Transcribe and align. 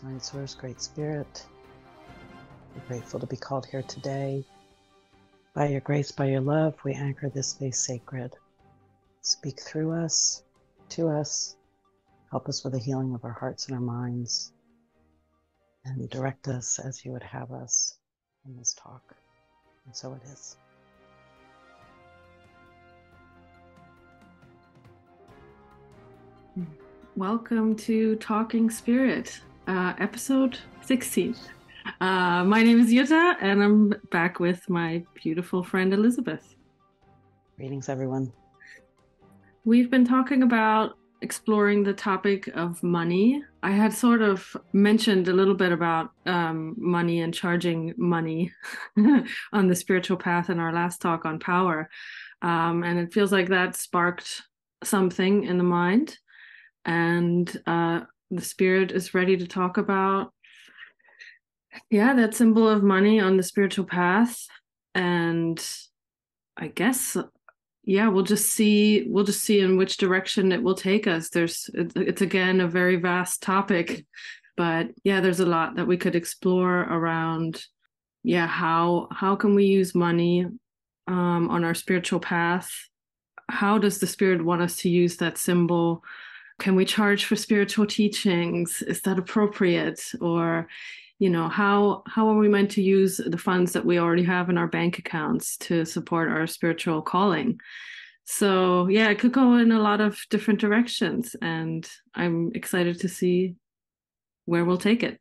Divine 0.00 0.20
Source, 0.20 0.54
Great 0.54 0.80
Spirit, 0.80 1.44
we're 2.74 2.88
grateful 2.88 3.20
to 3.20 3.26
be 3.26 3.36
called 3.36 3.66
here 3.66 3.82
today. 3.82 4.42
By 5.54 5.68
your 5.68 5.80
grace, 5.80 6.10
by 6.10 6.24
your 6.24 6.40
love, 6.40 6.74
we 6.84 6.94
anchor 6.94 7.28
this 7.28 7.48
space 7.48 7.84
sacred. 7.84 8.32
Speak 9.20 9.60
through 9.60 9.92
us, 9.92 10.42
to 10.90 11.08
us, 11.08 11.56
help 12.30 12.48
us 12.48 12.64
with 12.64 12.72
the 12.72 12.78
healing 12.78 13.14
of 13.14 13.22
our 13.26 13.32
hearts 13.32 13.66
and 13.66 13.74
our 13.74 13.82
minds, 13.82 14.54
and 15.84 16.08
direct 16.08 16.48
us 16.48 16.78
as 16.78 17.04
you 17.04 17.12
would 17.12 17.22
have 17.22 17.52
us 17.52 17.98
in 18.46 18.56
this 18.56 18.74
talk. 18.82 19.14
And 19.84 19.94
so 19.94 20.14
it 20.14 20.22
is. 20.32 20.56
Welcome 27.16 27.76
to 27.76 28.16
Talking 28.16 28.70
Spirit, 28.70 29.42
uh, 29.70 29.94
episode 29.98 30.58
16. 30.82 31.36
Uh, 32.00 32.44
my 32.44 32.60
name 32.62 32.80
is 32.80 32.90
Jutta, 32.90 33.36
and 33.40 33.62
I'm 33.62 33.94
back 34.10 34.40
with 34.40 34.68
my 34.68 35.04
beautiful 35.14 35.62
friend 35.62 35.94
Elizabeth. 35.94 36.56
Greetings, 37.56 37.88
everyone. 37.88 38.32
We've 39.64 39.88
been 39.88 40.04
talking 40.04 40.42
about 40.42 40.96
exploring 41.22 41.84
the 41.84 41.92
topic 41.92 42.48
of 42.48 42.82
money. 42.82 43.44
I 43.62 43.70
had 43.70 43.92
sort 43.92 44.22
of 44.22 44.56
mentioned 44.72 45.28
a 45.28 45.32
little 45.32 45.54
bit 45.54 45.70
about 45.70 46.10
um, 46.26 46.74
money 46.76 47.20
and 47.20 47.32
charging 47.32 47.94
money 47.96 48.52
on 49.52 49.68
the 49.68 49.76
spiritual 49.76 50.16
path 50.16 50.50
in 50.50 50.58
our 50.58 50.72
last 50.72 51.00
talk 51.00 51.24
on 51.24 51.38
power. 51.38 51.88
Um, 52.42 52.82
and 52.82 52.98
it 52.98 53.12
feels 53.12 53.30
like 53.30 53.50
that 53.50 53.76
sparked 53.76 54.42
something 54.82 55.44
in 55.44 55.58
the 55.58 55.64
mind. 55.64 56.18
And 56.84 57.62
uh, 57.68 58.00
the 58.30 58.42
spirit 58.42 58.92
is 58.92 59.14
ready 59.14 59.36
to 59.36 59.46
talk 59.46 59.76
about, 59.76 60.32
yeah, 61.90 62.14
that 62.14 62.34
symbol 62.34 62.68
of 62.68 62.82
money 62.82 63.20
on 63.20 63.36
the 63.36 63.42
spiritual 63.42 63.84
path. 63.84 64.46
And 64.94 65.64
I 66.56 66.68
guess 66.68 67.16
yeah 67.84 68.08
we'll 68.08 68.24
just 68.24 68.50
see 68.50 69.06
we'll 69.08 69.24
just 69.24 69.42
see 69.42 69.60
in 69.60 69.78
which 69.78 69.96
direction 69.96 70.52
it 70.52 70.62
will 70.62 70.74
take 70.74 71.06
us. 71.06 71.30
There's 71.30 71.70
it's, 71.72 72.20
again 72.20 72.60
a 72.60 72.68
very 72.68 72.96
vast 72.96 73.42
topic 73.42 74.04
but 74.56 74.90
yeah 75.04 75.20
there's 75.20 75.40
a 75.40 75.46
lot 75.46 75.76
that 75.76 75.86
we 75.86 75.96
could 75.96 76.14
explore 76.14 76.80
around 76.80 77.64
yeah 78.22 78.46
how 78.46 79.08
how 79.10 79.34
can 79.34 79.54
we 79.54 79.64
use 79.64 79.94
money 79.94 80.46
um, 81.10 81.50
on 81.50 81.64
our 81.64 81.74
spiritual 81.74 82.20
path? 82.20 82.70
How 83.48 83.78
does 83.78 83.98
the 83.98 84.06
spirit 84.06 84.44
want 84.44 84.62
us 84.62 84.76
to 84.78 84.88
use 84.88 85.16
that 85.16 85.38
symbol 85.38 86.04
can 86.60 86.76
we 86.76 86.84
charge 86.84 87.24
for 87.24 87.34
spiritual 87.34 87.86
teachings? 87.86 88.82
Is 88.82 89.00
that 89.02 89.18
appropriate? 89.18 90.00
Or 90.20 90.68
you 91.18 91.28
know 91.28 91.48
how 91.48 92.02
how 92.06 92.28
are 92.28 92.36
we 92.36 92.48
meant 92.48 92.70
to 92.72 92.82
use 92.82 93.16
the 93.16 93.38
funds 93.38 93.72
that 93.72 93.84
we 93.84 93.98
already 93.98 94.22
have 94.22 94.48
in 94.48 94.56
our 94.58 94.68
bank 94.68 94.98
accounts 94.98 95.56
to 95.58 95.84
support 95.84 96.30
our 96.30 96.46
spiritual 96.46 97.02
calling? 97.02 97.58
So 98.24 98.86
yeah 98.88 99.08
it 99.10 99.18
could 99.18 99.32
go 99.32 99.56
in 99.56 99.72
a 99.72 99.80
lot 99.80 100.00
of 100.00 100.18
different 100.30 100.60
directions 100.60 101.34
and 101.42 101.88
i'm 102.14 102.52
excited 102.54 103.00
to 103.00 103.08
see 103.08 103.56
where 104.44 104.64
we'll 104.64 104.78
take 104.78 105.02
it. 105.02 105.20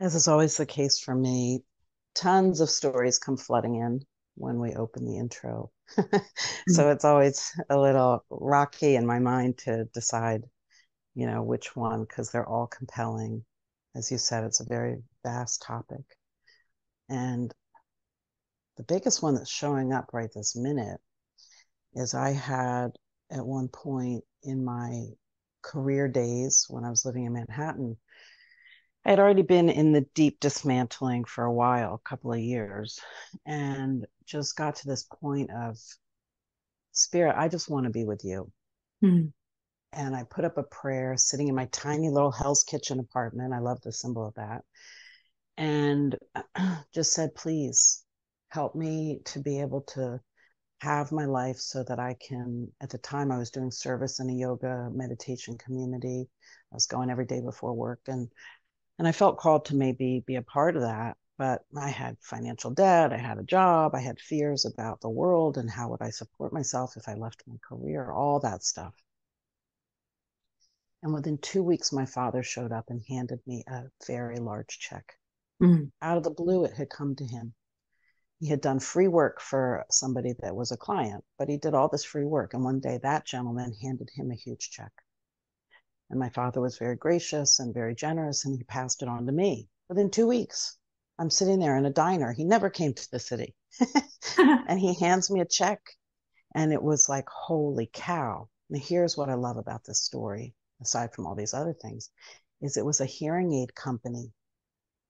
As 0.00 0.14
is 0.14 0.26
always 0.26 0.56
the 0.56 0.66
case 0.66 0.98
for 0.98 1.14
me 1.14 1.62
tons 2.14 2.60
of 2.60 2.68
stories 2.68 3.18
come 3.18 3.36
flooding 3.36 3.76
in 3.76 4.04
when 4.34 4.58
we 4.58 4.74
open 4.74 5.04
the 5.04 5.18
intro 5.18 5.70
so 5.88 6.02
mm-hmm. 6.02 6.90
it's 6.90 7.04
always 7.04 7.52
a 7.70 7.78
little 7.78 8.24
rocky 8.30 8.96
in 8.96 9.06
my 9.06 9.18
mind 9.18 9.58
to 9.58 9.84
decide 9.92 10.42
you 11.14 11.26
know 11.26 11.42
which 11.42 11.76
one 11.76 12.02
because 12.02 12.30
they're 12.30 12.48
all 12.48 12.66
compelling 12.66 13.44
as 13.94 14.10
you 14.10 14.18
said, 14.18 14.44
it's 14.44 14.60
a 14.60 14.64
very 14.64 15.02
vast 15.22 15.62
topic. 15.62 16.04
And 17.08 17.52
the 18.76 18.84
biggest 18.84 19.22
one 19.22 19.34
that's 19.34 19.50
showing 19.50 19.92
up 19.92 20.10
right 20.12 20.30
this 20.34 20.56
minute 20.56 21.00
is 21.94 22.14
I 22.14 22.30
had 22.30 22.92
at 23.30 23.44
one 23.44 23.68
point 23.68 24.24
in 24.42 24.64
my 24.64 25.08
career 25.60 26.08
days 26.08 26.66
when 26.68 26.84
I 26.84 26.90
was 26.90 27.04
living 27.04 27.26
in 27.26 27.34
Manhattan, 27.34 27.98
I 29.04 29.10
had 29.10 29.18
already 29.18 29.42
been 29.42 29.68
in 29.68 29.92
the 29.92 30.06
deep 30.14 30.40
dismantling 30.40 31.24
for 31.24 31.44
a 31.44 31.52
while, 31.52 31.94
a 31.94 32.08
couple 32.08 32.32
of 32.32 32.38
years, 32.38 32.98
and 33.44 34.06
just 34.32 34.56
got 34.56 34.76
to 34.76 34.88
this 34.88 35.04
point 35.20 35.50
of 35.50 35.78
spirit, 36.92 37.34
I 37.36 37.48
just 37.48 37.70
want 37.70 37.84
to 37.84 37.90
be 37.90 38.04
with 38.04 38.22
you. 38.24 38.50
Mm-hmm 39.04 39.28
and 39.92 40.16
I 40.16 40.24
put 40.24 40.44
up 40.44 40.56
a 40.56 40.62
prayer 40.62 41.16
sitting 41.16 41.48
in 41.48 41.54
my 41.54 41.66
tiny 41.66 42.08
little 42.08 42.32
Hell's 42.32 42.64
Kitchen 42.64 42.98
apartment. 42.98 43.52
I 43.52 43.58
love 43.58 43.80
the 43.82 43.92
symbol 43.92 44.26
of 44.26 44.34
that. 44.34 44.62
And 45.58 46.16
just 46.94 47.12
said, 47.12 47.34
please 47.34 48.04
help 48.48 48.74
me 48.74 49.20
to 49.26 49.40
be 49.40 49.60
able 49.60 49.82
to 49.82 50.20
have 50.80 51.12
my 51.12 51.26
life 51.26 51.58
so 51.58 51.84
that 51.84 51.98
I 51.98 52.16
can. 52.26 52.68
At 52.80 52.90
the 52.90 52.98
time, 52.98 53.30
I 53.30 53.38
was 53.38 53.50
doing 53.50 53.70
service 53.70 54.18
in 54.18 54.30
a 54.30 54.34
yoga 54.34 54.88
meditation 54.92 55.58
community. 55.58 56.28
I 56.72 56.74
was 56.74 56.86
going 56.86 57.10
every 57.10 57.26
day 57.26 57.40
before 57.40 57.74
work, 57.74 58.00
and 58.08 58.28
and 58.98 59.06
I 59.06 59.12
felt 59.12 59.38
called 59.38 59.66
to 59.66 59.76
maybe 59.76 60.24
be 60.26 60.36
a 60.36 60.42
part 60.42 60.74
of 60.74 60.82
that. 60.82 61.16
But 61.42 61.64
I 61.76 61.88
had 61.88 62.18
financial 62.20 62.70
debt, 62.70 63.12
I 63.12 63.16
had 63.16 63.36
a 63.36 63.42
job, 63.42 63.96
I 63.96 63.98
had 63.98 64.20
fears 64.20 64.64
about 64.64 65.00
the 65.00 65.10
world 65.10 65.58
and 65.58 65.68
how 65.68 65.88
would 65.88 66.00
I 66.00 66.10
support 66.10 66.52
myself 66.52 66.96
if 66.96 67.08
I 67.08 67.14
left 67.14 67.42
my 67.48 67.56
career, 67.68 68.12
all 68.12 68.38
that 68.38 68.62
stuff. 68.62 68.94
And 71.02 71.12
within 71.12 71.38
two 71.38 71.64
weeks, 71.64 71.90
my 71.90 72.06
father 72.06 72.44
showed 72.44 72.70
up 72.70 72.90
and 72.90 73.02
handed 73.08 73.40
me 73.44 73.64
a 73.66 73.86
very 74.06 74.38
large 74.38 74.78
check. 74.78 75.18
Mm. 75.60 75.90
Out 76.00 76.16
of 76.16 76.22
the 76.22 76.30
blue, 76.30 76.64
it 76.64 76.74
had 76.74 76.90
come 76.90 77.16
to 77.16 77.26
him. 77.26 77.54
He 78.38 78.46
had 78.46 78.60
done 78.60 78.78
free 78.78 79.08
work 79.08 79.40
for 79.40 79.84
somebody 79.90 80.34
that 80.42 80.54
was 80.54 80.70
a 80.70 80.76
client, 80.76 81.24
but 81.38 81.48
he 81.48 81.56
did 81.56 81.74
all 81.74 81.88
this 81.88 82.04
free 82.04 82.24
work. 82.24 82.54
And 82.54 82.62
one 82.62 82.78
day, 82.78 83.00
that 83.02 83.26
gentleman 83.26 83.74
handed 83.82 84.10
him 84.14 84.30
a 84.30 84.36
huge 84.36 84.70
check. 84.70 84.92
And 86.08 86.20
my 86.20 86.28
father 86.28 86.60
was 86.60 86.78
very 86.78 86.94
gracious 86.94 87.58
and 87.58 87.74
very 87.74 87.96
generous, 87.96 88.44
and 88.44 88.56
he 88.56 88.62
passed 88.62 89.02
it 89.02 89.08
on 89.08 89.26
to 89.26 89.32
me. 89.32 89.68
Within 89.88 90.08
two 90.08 90.28
weeks, 90.28 90.78
I'm 91.22 91.30
sitting 91.30 91.60
there 91.60 91.76
in 91.76 91.86
a 91.86 91.90
diner. 91.90 92.32
He 92.32 92.42
never 92.42 92.68
came 92.68 92.94
to 92.94 93.10
the 93.12 93.20
city. 93.20 93.54
and 94.38 94.80
he 94.80 94.92
hands 94.94 95.30
me 95.30 95.38
a 95.38 95.44
check. 95.44 95.78
And 96.52 96.72
it 96.72 96.82
was 96.82 97.08
like, 97.08 97.28
holy 97.28 97.88
cow. 97.92 98.48
And 98.68 98.82
here's 98.82 99.16
what 99.16 99.28
I 99.28 99.34
love 99.34 99.56
about 99.56 99.84
this 99.84 100.02
story 100.02 100.52
aside 100.80 101.14
from 101.14 101.28
all 101.28 101.36
these 101.36 101.54
other 101.54 101.74
things, 101.80 102.10
is 102.60 102.76
it 102.76 102.84
was 102.84 103.00
a 103.00 103.06
hearing 103.06 103.52
aid 103.52 103.72
company. 103.76 104.32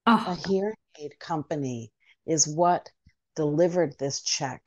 Oh. 0.05 0.22
A 0.28 0.49
hearing 0.49 0.77
aid 1.01 1.19
company 1.19 1.91
is 2.27 2.47
what 2.47 2.91
delivered 3.34 3.95
this 3.99 4.21
check 4.21 4.61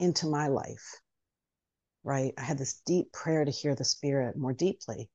into 0.00 0.26
my 0.26 0.48
life. 0.48 1.00
Right. 2.02 2.34
I 2.36 2.42
had 2.42 2.58
this 2.58 2.80
deep 2.84 3.12
prayer 3.12 3.44
to 3.44 3.52
hear 3.52 3.76
the 3.76 3.84
spirit 3.84 4.36
more 4.36 4.52
deeply. 4.52 5.08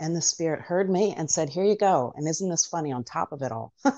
And 0.00 0.16
the 0.16 0.20
spirit 0.20 0.62
heard 0.62 0.90
me 0.90 1.14
and 1.16 1.30
said, 1.30 1.48
Here 1.48 1.64
you 1.64 1.76
go. 1.76 2.12
And 2.16 2.26
isn't 2.26 2.50
this 2.50 2.66
funny 2.66 2.90
on 2.90 3.04
top 3.04 3.30
of 3.30 3.42
it 3.42 3.52
all? 3.52 3.72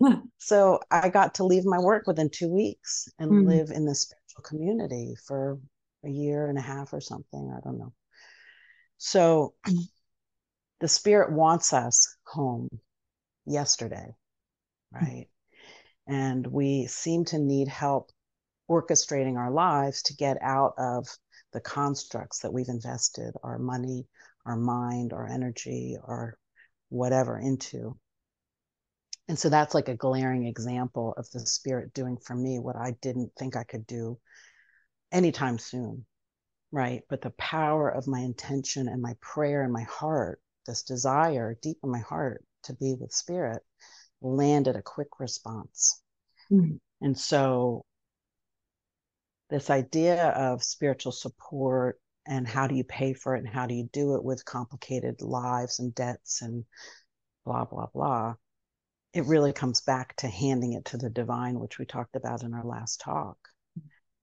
so 0.38 0.80
I 0.90 1.08
got 1.08 1.34
to 1.34 1.44
leave 1.44 1.64
my 1.64 1.78
work 1.78 2.06
within 2.06 2.30
two 2.30 2.48
weeks 2.48 3.08
and 3.18 3.30
mm-hmm. 3.30 3.48
live 3.48 3.70
in 3.70 3.84
the 3.84 3.94
spiritual 3.94 4.42
community 4.42 5.14
for 5.26 5.58
a 6.04 6.10
year 6.10 6.48
and 6.48 6.58
a 6.58 6.62
half 6.62 6.92
or 6.92 7.00
something. 7.00 7.54
I 7.56 7.60
don't 7.60 7.78
know. 7.78 7.92
So 8.98 9.54
the 10.80 10.88
spirit 10.88 11.32
wants 11.32 11.72
us 11.72 12.16
home 12.24 12.68
yesterday, 13.46 14.14
right? 14.92 15.26
And 16.06 16.46
we 16.46 16.86
seem 16.86 17.24
to 17.26 17.38
need 17.38 17.68
help 17.68 18.10
orchestrating 18.70 19.36
our 19.36 19.50
lives 19.50 20.02
to 20.02 20.16
get 20.16 20.38
out 20.40 20.74
of 20.78 21.06
the 21.52 21.60
constructs 21.60 22.40
that 22.40 22.52
we've 22.52 22.68
invested 22.68 23.34
our 23.42 23.58
money, 23.58 24.06
our 24.46 24.56
mind, 24.56 25.12
our 25.12 25.26
energy, 25.26 25.96
our 26.02 26.36
whatever 26.88 27.38
into. 27.38 27.96
And 29.28 29.38
so 29.38 29.48
that's 29.48 29.74
like 29.74 29.88
a 29.88 29.96
glaring 29.96 30.46
example 30.46 31.14
of 31.16 31.30
the 31.30 31.40
spirit 31.40 31.94
doing 31.94 32.16
for 32.16 32.34
me 32.34 32.58
what 32.58 32.76
I 32.76 32.96
didn't 33.00 33.32
think 33.38 33.56
I 33.56 33.64
could 33.64 33.86
do 33.86 34.18
anytime 35.12 35.58
soon 35.58 36.04
right? 36.72 37.02
But 37.08 37.20
the 37.20 37.30
power 37.30 37.88
of 37.88 38.08
my 38.08 38.20
intention 38.20 38.88
and 38.88 39.00
my 39.00 39.14
prayer 39.20 39.62
and 39.62 39.72
my 39.72 39.82
heart, 39.82 40.40
this 40.66 40.82
desire 40.82 41.56
deep 41.62 41.76
in 41.84 41.90
my 41.90 42.00
heart 42.00 42.44
to 42.64 42.72
be 42.72 42.96
with 42.98 43.12
spirit, 43.12 43.62
landed 44.22 44.74
a 44.74 44.82
quick 44.82 45.20
response. 45.20 46.00
Mm-hmm. 46.50 46.76
And 47.02 47.18
so, 47.18 47.84
this 49.50 49.68
idea 49.68 50.28
of 50.30 50.64
spiritual 50.64 51.12
support 51.12 52.00
and 52.26 52.48
how 52.48 52.66
do 52.66 52.74
you 52.74 52.84
pay 52.84 53.12
for 53.12 53.36
it 53.36 53.40
and 53.40 53.48
how 53.48 53.66
do 53.66 53.74
you 53.74 53.88
do 53.92 54.14
it 54.14 54.24
with 54.24 54.44
complicated 54.44 55.20
lives 55.20 55.78
and 55.78 55.94
debts 55.94 56.40
and 56.40 56.64
blah, 57.44 57.64
blah, 57.64 57.88
blah, 57.92 58.34
it 59.14 59.24
really 59.26 59.52
comes 59.52 59.80
back 59.80 60.16
to 60.16 60.28
handing 60.28 60.72
it 60.72 60.86
to 60.86 60.96
the 60.96 61.10
divine, 61.10 61.58
which 61.60 61.78
we 61.78 61.84
talked 61.84 62.16
about 62.16 62.42
in 62.42 62.54
our 62.54 62.64
last 62.64 63.00
talk. 63.00 63.36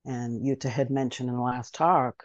And 0.06 0.42
Jutta 0.44 0.70
had 0.70 0.90
mentioned 0.90 1.30
in 1.30 1.36
the 1.36 1.42
last 1.42 1.76
talk 1.76 2.24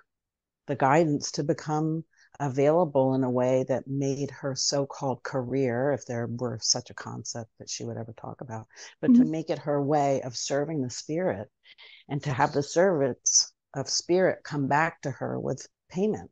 the 0.67 0.77
guidance 0.77 1.33
to 1.33 1.45
become 1.45 2.05
available 2.41 3.15
in 3.15 3.23
a 3.23 3.31
way 3.31 3.65
that 3.69 3.87
made 3.87 4.31
her 4.31 4.55
so-called 4.57 5.23
career 5.23 5.93
if 5.93 6.05
there 6.07 6.27
were 6.27 6.59
such 6.61 6.91
a 6.91 6.95
concept 6.95 7.51
that 7.59 7.71
she 7.71 7.85
would 7.85 7.97
ever 7.97 8.13
talk 8.17 8.41
about 8.41 8.67
but 9.01 9.11
mm-hmm. 9.11 9.23
to 9.23 9.29
make 9.29 9.51
it 9.51 9.59
her 9.59 9.81
way 9.81 10.21
of 10.23 10.37
serving 10.37 10.83
the 10.83 10.91
spirit 10.91 11.49
and 12.09 12.23
to 12.25 12.33
have 12.33 12.53
the 12.53 12.63
service 12.63 13.53
of 13.75 13.89
spirit 13.89 14.41
come 14.43 14.67
back 14.67 15.01
to 15.01 15.13
her 15.13 15.39
with 15.39 15.69
payment 15.89 16.29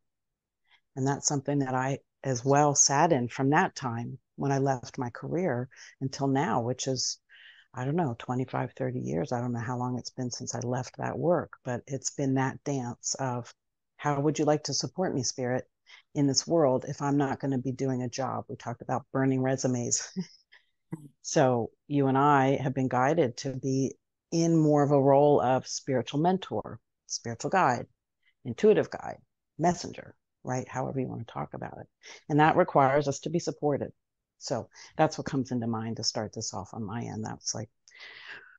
and 0.96 1.06
that's 1.06 1.28
something 1.28 1.61
that 1.61 1.75
i 1.75 1.96
as 2.25 2.44
well 2.44 2.75
sat 2.75 3.12
in 3.12 3.28
from 3.28 3.50
that 3.50 3.76
time 3.76 4.19
when 4.42 4.52
i 4.52 4.58
left 4.58 4.98
my 4.98 5.10
career 5.10 5.68
until 6.00 6.26
now 6.26 6.60
which 6.60 6.86
is 6.86 7.18
i 7.74 7.84
don't 7.84 7.96
know 7.96 8.14
25 8.18 8.72
30 8.76 9.00
years 9.00 9.32
i 9.32 9.40
don't 9.40 9.52
know 9.52 9.60
how 9.60 9.78
long 9.78 9.98
it's 9.98 10.10
been 10.10 10.30
since 10.30 10.54
i 10.54 10.60
left 10.60 10.96
that 10.98 11.18
work 11.18 11.52
but 11.64 11.82
it's 11.86 12.10
been 12.10 12.34
that 12.34 12.62
dance 12.64 13.14
of 13.18 13.52
how 13.96 14.20
would 14.20 14.38
you 14.38 14.44
like 14.44 14.64
to 14.64 14.74
support 14.74 15.14
me 15.14 15.22
spirit 15.22 15.66
in 16.14 16.26
this 16.26 16.46
world 16.46 16.84
if 16.88 17.00
I'm 17.00 17.16
not 17.16 17.40
going 17.40 17.52
to 17.52 17.58
be 17.58 17.72
doing 17.72 18.02
a 18.02 18.08
job. 18.08 18.44
We 18.48 18.56
talked 18.56 18.82
about 18.82 19.06
burning 19.12 19.42
resumes. 19.42 20.10
so 21.22 21.70
you 21.86 22.06
and 22.06 22.18
I 22.18 22.56
have 22.56 22.74
been 22.74 22.88
guided 22.88 23.36
to 23.38 23.54
be 23.54 23.94
in 24.30 24.56
more 24.56 24.82
of 24.82 24.90
a 24.90 25.00
role 25.00 25.40
of 25.40 25.66
spiritual 25.66 26.20
mentor, 26.20 26.80
spiritual 27.06 27.50
guide, 27.50 27.86
intuitive 28.44 28.90
guide, 28.90 29.18
messenger, 29.58 30.14
right? 30.42 30.66
However 30.68 31.00
you 31.00 31.08
want 31.08 31.26
to 31.26 31.32
talk 31.32 31.54
about 31.54 31.78
it. 31.78 31.86
And 32.28 32.40
that 32.40 32.56
requires 32.56 33.08
us 33.08 33.20
to 33.20 33.30
be 33.30 33.38
supported. 33.38 33.92
So 34.42 34.68
that's 34.96 35.18
what 35.18 35.26
comes 35.26 35.50
into 35.52 35.66
mind 35.66 35.96
to 35.96 36.04
start 36.04 36.32
this 36.32 36.52
off 36.54 36.70
on 36.72 36.84
my 36.84 37.02
end. 37.02 37.24
That's 37.24 37.54
like 37.54 37.70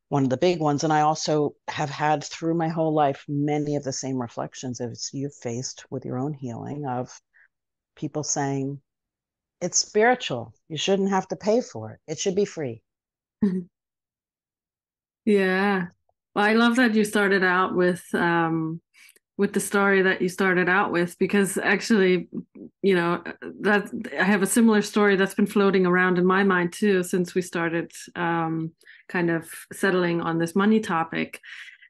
one 0.09 0.23
of 0.23 0.29
the 0.29 0.37
big 0.37 0.59
ones. 0.59 0.83
And 0.83 0.93
I 0.93 1.01
also 1.01 1.55
have 1.67 1.89
had 1.89 2.23
through 2.23 2.53
my 2.53 2.69
whole 2.69 2.93
life 2.93 3.25
many 3.27 3.75
of 3.75 3.83
the 3.83 3.91
same 3.91 4.21
reflections 4.21 4.79
as 4.79 5.09
you've 5.11 5.35
faced 5.35 5.85
with 5.89 6.05
your 6.05 6.19
own 6.19 6.33
healing 6.33 6.85
of 6.85 7.19
people 7.95 8.23
saying 8.23 8.79
it's 9.59 9.79
spiritual. 9.79 10.53
You 10.69 10.77
shouldn't 10.77 11.09
have 11.09 11.27
to 11.29 11.35
pay 11.35 11.61
for 11.61 11.91
it. 11.91 11.99
It 12.07 12.19
should 12.19 12.35
be 12.35 12.45
free. 12.45 12.83
yeah. 15.25 15.87
Well, 16.35 16.45
I 16.45 16.53
love 16.53 16.75
that 16.75 16.95
you 16.95 17.03
started 17.03 17.43
out 17.43 17.75
with 17.75 18.03
um 18.13 18.82
with 19.37 19.53
the 19.53 19.59
story 19.59 20.01
that 20.03 20.21
you 20.21 20.29
started 20.29 20.69
out 20.69 20.91
with 20.91 21.17
because 21.17 21.57
actually 21.57 22.29
you 22.83 22.93
know 22.93 23.23
that 23.61 23.89
i 24.19 24.23
have 24.23 24.43
a 24.43 24.47
similar 24.47 24.81
story 24.81 25.15
that's 25.15 25.33
been 25.33 25.47
floating 25.47 25.85
around 25.85 26.19
in 26.19 26.25
my 26.25 26.43
mind 26.43 26.71
too 26.71 27.01
since 27.01 27.33
we 27.33 27.41
started 27.41 27.91
um, 28.15 28.71
kind 29.07 29.29
of 29.29 29.49
settling 29.71 30.21
on 30.21 30.37
this 30.37 30.55
money 30.55 30.79
topic. 30.79 31.39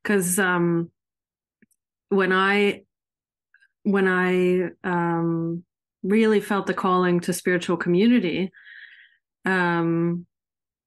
Because 0.01 0.39
um, 0.39 0.91
when 2.09 2.31
i 2.31 2.83
when 3.83 4.07
i 4.07 4.69
um, 4.83 5.63
really 6.03 6.39
felt 6.39 6.67
the 6.67 6.73
calling 6.73 7.19
to 7.21 7.33
spiritual 7.33 7.77
community 7.77 8.51
um 9.45 10.25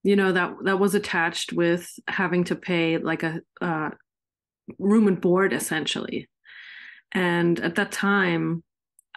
you 0.02 0.16
know 0.16 0.32
that 0.32 0.54
that 0.64 0.78
was 0.78 0.94
attached 0.94 1.52
with 1.52 1.90
having 2.08 2.44
to 2.44 2.54
pay 2.54 2.96
like 2.96 3.22
a 3.22 3.40
uh, 3.60 3.90
room 4.78 5.08
and 5.08 5.20
board 5.20 5.52
essentially 5.52 6.28
and 7.16 7.58
at 7.60 7.74
that 7.74 7.90
time 7.90 8.62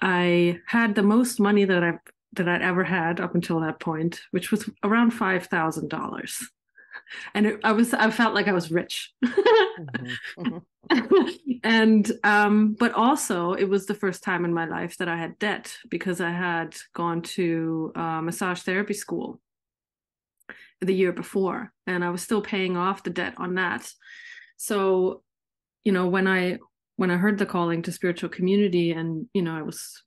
i 0.02 0.60
had 0.66 0.96
the 0.96 1.04
most 1.04 1.40
money 1.40 1.66
that 1.66 1.84
i 1.84 1.94
that 2.34 2.48
i'd 2.48 2.62
ever 2.62 2.84
had 2.84 3.20
up 3.20 3.36
until 3.36 3.60
that 3.60 3.80
point 3.80 4.22
which 4.32 4.50
was 4.50 4.68
around 4.84 5.12
five 5.12 5.46
thousand 5.46 5.90
dollars 5.90 6.50
and 7.34 7.46
it, 7.46 7.60
I 7.64 7.72
was 7.72 7.94
I 7.94 8.10
felt 8.12 8.34
like 8.34 8.48
I 8.48 8.54
was 8.54 8.72
rich. 8.72 9.14
mm-hmm. 9.24 10.58
Mm-hmm. 10.90 11.52
and 11.64 12.12
um, 12.24 12.76
but 12.80 12.94
also 12.94 13.54
it 13.54 13.70
was 13.70 13.86
the 13.86 13.94
first 13.94 14.24
time 14.24 14.44
in 14.44 14.54
my 14.54 14.66
life 14.66 14.98
that 14.98 15.08
I 15.08 15.18
had 15.18 15.38
debt 15.38 15.78
because 15.88 16.20
I 16.20 16.32
had 16.32 16.76
gone 16.96 17.22
to 17.34 17.92
uh, 17.96 18.22
massage 18.22 18.62
therapy 18.62 18.96
school 18.96 19.40
the 20.82 20.96
year 20.96 21.12
before, 21.12 21.72
and 21.86 22.04
I 22.04 22.10
was 22.10 22.24
still 22.24 22.42
paying 22.42 22.76
off 22.76 23.04
the 23.04 23.12
debt 23.12 23.36
on 23.38 23.56
that. 23.56 23.92
So, 24.58 25.22
you 25.84 25.92
know, 25.92 26.08
when 26.08 26.28
I 26.28 26.58
when 27.00 27.12
I 27.12 27.16
heard 27.16 27.38
the 27.38 27.46
calling 27.46 27.82
to 27.84 27.94
spiritual 27.94 28.28
community, 28.28 28.92
and 28.92 29.26
you 29.34 29.42
know, 29.42 29.56
I 29.56 29.62
was 29.62 30.04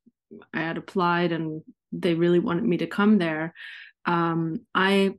I 0.52 0.60
had 0.60 0.76
applied, 0.76 1.32
and 1.32 1.62
they 1.90 2.12
really 2.12 2.38
wanted 2.38 2.64
me 2.64 2.76
to 2.76 2.86
come 2.86 3.16
there. 3.16 3.54
Um, 4.04 4.66
I 4.74 5.14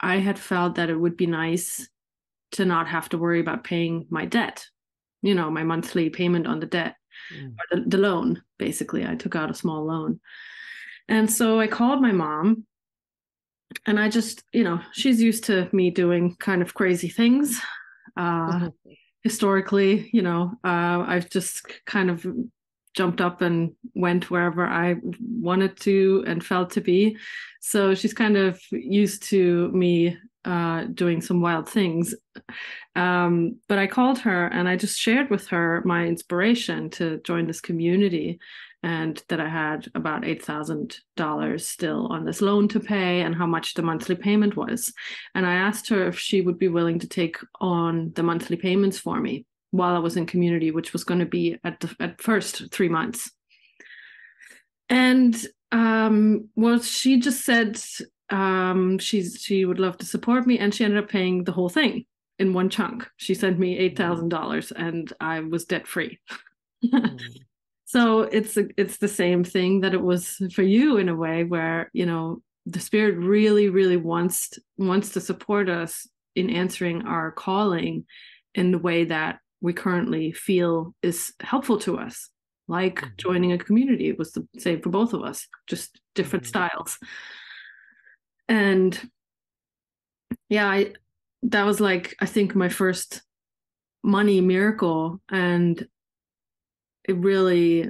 I 0.00 0.16
had 0.16 0.36
felt 0.36 0.74
that 0.74 0.90
it 0.90 0.96
would 0.96 1.16
be 1.16 1.28
nice 1.28 1.88
to 2.52 2.64
not 2.64 2.88
have 2.88 3.08
to 3.10 3.18
worry 3.18 3.38
about 3.38 3.62
paying 3.62 4.06
my 4.10 4.24
debt, 4.24 4.66
you 5.22 5.32
know, 5.32 5.48
my 5.48 5.62
monthly 5.62 6.10
payment 6.10 6.48
on 6.48 6.58
the 6.58 6.66
debt 6.66 6.96
mm. 7.32 7.52
or 7.52 7.76
the, 7.78 7.88
the 7.88 7.98
loan. 7.98 8.42
Basically, 8.58 9.06
I 9.06 9.14
took 9.14 9.36
out 9.36 9.50
a 9.50 9.54
small 9.54 9.84
loan. 9.84 10.18
And 11.08 11.30
so 11.30 11.60
I 11.60 11.68
called 11.68 12.02
my 12.02 12.12
mom 12.12 12.66
and 13.86 14.00
I 14.00 14.08
just, 14.08 14.42
you 14.52 14.64
know, 14.64 14.80
she's 14.92 15.22
used 15.22 15.44
to 15.44 15.68
me 15.72 15.90
doing 15.90 16.34
kind 16.40 16.62
of 16.62 16.74
crazy 16.74 17.08
things. 17.08 17.60
Uh, 18.16 18.52
mm-hmm. 18.52 18.92
Historically, 19.24 20.08
you 20.12 20.22
know, 20.22 20.52
uh, 20.64 21.04
I've 21.06 21.28
just 21.28 21.66
kind 21.86 22.10
of 22.10 22.26
jumped 22.94 23.20
up 23.20 23.40
and 23.40 23.72
went 23.94 24.30
wherever 24.30 24.64
I 24.64 24.96
wanted 25.20 25.76
to 25.80 26.24
and 26.26 26.44
felt 26.44 26.70
to 26.72 26.80
be. 26.80 27.16
So 27.60 27.94
she's 27.94 28.14
kind 28.14 28.36
of 28.36 28.60
used 28.70 29.24
to 29.24 29.70
me 29.72 30.16
uh, 30.44 30.84
doing 30.92 31.20
some 31.20 31.40
wild 31.40 31.68
things. 31.68 32.14
Um, 32.94 33.56
but 33.68 33.78
I 33.78 33.86
called 33.86 34.18
her 34.20 34.46
and 34.46 34.68
I 34.68 34.76
just 34.76 34.98
shared 34.98 35.30
with 35.30 35.48
her 35.48 35.82
my 35.84 36.06
inspiration 36.06 36.90
to 36.90 37.20
join 37.24 37.46
this 37.46 37.60
community 37.60 38.38
and 38.84 39.24
that 39.28 39.40
I 39.40 39.48
had 39.48 39.90
about 39.94 40.24
$8,000 40.24 41.60
still 41.62 42.06
on 42.08 42.26
this 42.26 42.42
loan 42.42 42.68
to 42.68 42.78
pay 42.78 43.22
and 43.22 43.34
how 43.34 43.46
much 43.46 43.72
the 43.72 43.82
monthly 43.82 44.14
payment 44.14 44.56
was. 44.56 44.92
And 45.34 45.46
I 45.46 45.54
asked 45.54 45.88
her 45.88 46.06
if 46.06 46.18
she 46.18 46.42
would 46.42 46.58
be 46.58 46.68
willing 46.68 46.98
to 46.98 47.08
take 47.08 47.38
on 47.62 48.12
the 48.14 48.22
monthly 48.22 48.56
payments 48.56 48.98
for 48.98 49.18
me 49.20 49.46
while 49.70 49.96
I 49.96 50.00
was 50.00 50.18
in 50.18 50.26
community, 50.26 50.70
which 50.70 50.92
was 50.92 51.02
going 51.02 51.20
to 51.20 51.26
be 51.26 51.58
at 51.64 51.80
the 51.80 51.96
at 51.98 52.20
first 52.20 52.70
three 52.72 52.90
months. 52.90 53.30
And 54.90 55.34
um, 55.72 56.50
well, 56.54 56.78
she 56.78 57.18
just 57.18 57.42
said 57.42 57.80
um, 58.28 58.98
she's 58.98 59.40
she 59.40 59.64
would 59.64 59.78
love 59.78 59.96
to 59.98 60.06
support 60.06 60.46
me, 60.46 60.58
and 60.58 60.74
she 60.74 60.84
ended 60.84 61.02
up 61.02 61.08
paying 61.08 61.44
the 61.44 61.52
whole 61.52 61.70
thing 61.70 62.04
in 62.38 62.52
one 62.52 62.68
chunk. 62.68 63.08
She 63.16 63.32
sent 63.32 63.58
me 63.58 63.78
eight 63.78 63.96
thousand 63.96 64.28
dollars, 64.28 64.72
and 64.72 65.10
I 65.20 65.40
was 65.40 65.64
debt 65.64 65.86
free. 65.86 66.20
So 67.94 68.22
it's 68.22 68.58
it's 68.76 68.96
the 68.96 69.06
same 69.06 69.44
thing 69.44 69.82
that 69.82 69.94
it 69.94 70.02
was 70.02 70.42
for 70.52 70.62
you 70.62 70.96
in 70.96 71.08
a 71.08 71.14
way, 71.14 71.44
where 71.44 71.90
you 71.92 72.06
know 72.06 72.42
the 72.66 72.80
spirit 72.80 73.16
really, 73.18 73.68
really 73.68 73.96
wants 73.96 74.58
wants 74.76 75.10
to 75.10 75.20
support 75.20 75.68
us 75.68 76.08
in 76.34 76.50
answering 76.50 77.02
our 77.02 77.30
calling 77.30 78.04
in 78.52 78.72
the 78.72 78.78
way 78.78 79.04
that 79.04 79.38
we 79.60 79.72
currently 79.72 80.32
feel 80.32 80.92
is 81.02 81.34
helpful 81.40 81.78
to 81.78 81.96
us 81.96 82.30
like 82.66 82.96
mm-hmm. 82.96 83.14
joining 83.16 83.52
a 83.52 83.58
community 83.58 84.08
it 84.08 84.18
was 84.18 84.32
the 84.32 84.46
same 84.58 84.80
for 84.80 84.90
both 84.90 85.12
of 85.12 85.22
us 85.22 85.46
just 85.66 86.00
different 86.14 86.44
mm-hmm. 86.44 86.68
styles 86.68 86.98
and 88.48 89.10
yeah 90.48 90.68
i 90.68 90.92
that 91.42 91.64
was 91.64 91.80
like 91.80 92.14
i 92.20 92.26
think 92.26 92.54
my 92.54 92.68
first 92.68 93.22
money 94.02 94.40
miracle 94.40 95.20
and 95.30 95.86
it 97.08 97.16
really 97.16 97.86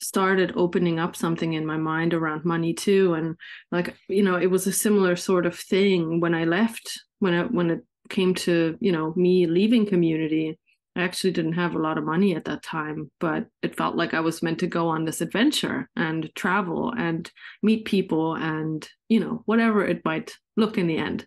started 0.00 0.52
opening 0.56 0.98
up 0.98 1.16
something 1.16 1.54
in 1.54 1.64
my 1.64 1.76
mind 1.76 2.12
around 2.12 2.44
money 2.44 2.74
too 2.74 3.14
and 3.14 3.34
like 3.72 3.96
you 4.08 4.22
know 4.22 4.36
it 4.36 4.50
was 4.50 4.66
a 4.66 4.72
similar 4.72 5.16
sort 5.16 5.46
of 5.46 5.58
thing 5.58 6.20
when 6.20 6.34
i 6.34 6.44
left 6.44 7.00
when 7.18 7.34
I 7.34 7.44
when 7.44 7.70
it 7.70 7.80
came 8.08 8.34
to 8.34 8.76
you 8.80 8.92
know 8.92 9.12
me 9.16 9.46
leaving 9.46 9.86
community. 9.86 10.58
I 10.94 11.02
actually 11.02 11.32
didn't 11.32 11.52
have 11.52 11.74
a 11.74 11.78
lot 11.78 11.98
of 11.98 12.04
money 12.04 12.34
at 12.34 12.46
that 12.46 12.62
time 12.62 13.10
but 13.20 13.46
it 13.62 13.76
felt 13.76 13.96
like 13.96 14.14
i 14.14 14.20
was 14.20 14.42
meant 14.42 14.60
to 14.60 14.66
go 14.66 14.88
on 14.88 15.04
this 15.04 15.20
adventure 15.20 15.90
and 15.94 16.30
travel 16.34 16.94
and 16.96 17.30
meet 17.62 17.84
people 17.84 18.34
and 18.34 18.88
you 19.08 19.20
know 19.20 19.42
whatever 19.44 19.84
it 19.84 20.04
might 20.04 20.32
look 20.56 20.78
in 20.78 20.86
the 20.86 20.96
end. 20.96 21.26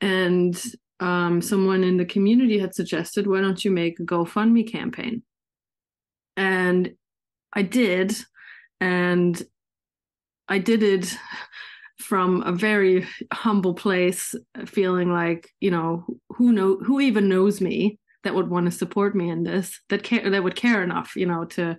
And 0.00 0.60
um, 1.00 1.42
someone 1.42 1.82
in 1.82 1.96
the 1.96 2.04
community 2.04 2.58
had 2.58 2.74
suggested 2.74 3.26
why 3.26 3.40
don't 3.40 3.64
you 3.64 3.70
make 3.70 3.98
a 3.98 4.04
gofundme 4.04 4.70
campaign 4.70 5.22
and 6.36 6.94
i 7.52 7.62
did 7.62 8.14
and 8.80 9.42
i 10.48 10.58
did 10.58 10.82
it 10.82 11.16
from 11.98 12.42
a 12.42 12.52
very 12.52 13.06
humble 13.32 13.74
place 13.74 14.34
feeling 14.66 15.12
like 15.12 15.50
you 15.60 15.70
know 15.70 16.04
who 16.30 16.52
know 16.52 16.76
who 16.78 17.00
even 17.00 17.28
knows 17.28 17.60
me 17.60 17.98
that 18.22 18.34
would 18.34 18.50
want 18.50 18.66
to 18.66 18.72
support 18.72 19.14
me 19.14 19.30
in 19.30 19.44
this 19.44 19.80
that 19.88 20.02
care 20.02 20.28
that 20.28 20.44
would 20.44 20.56
care 20.56 20.82
enough 20.82 21.16
you 21.16 21.26
know 21.26 21.44
to 21.44 21.76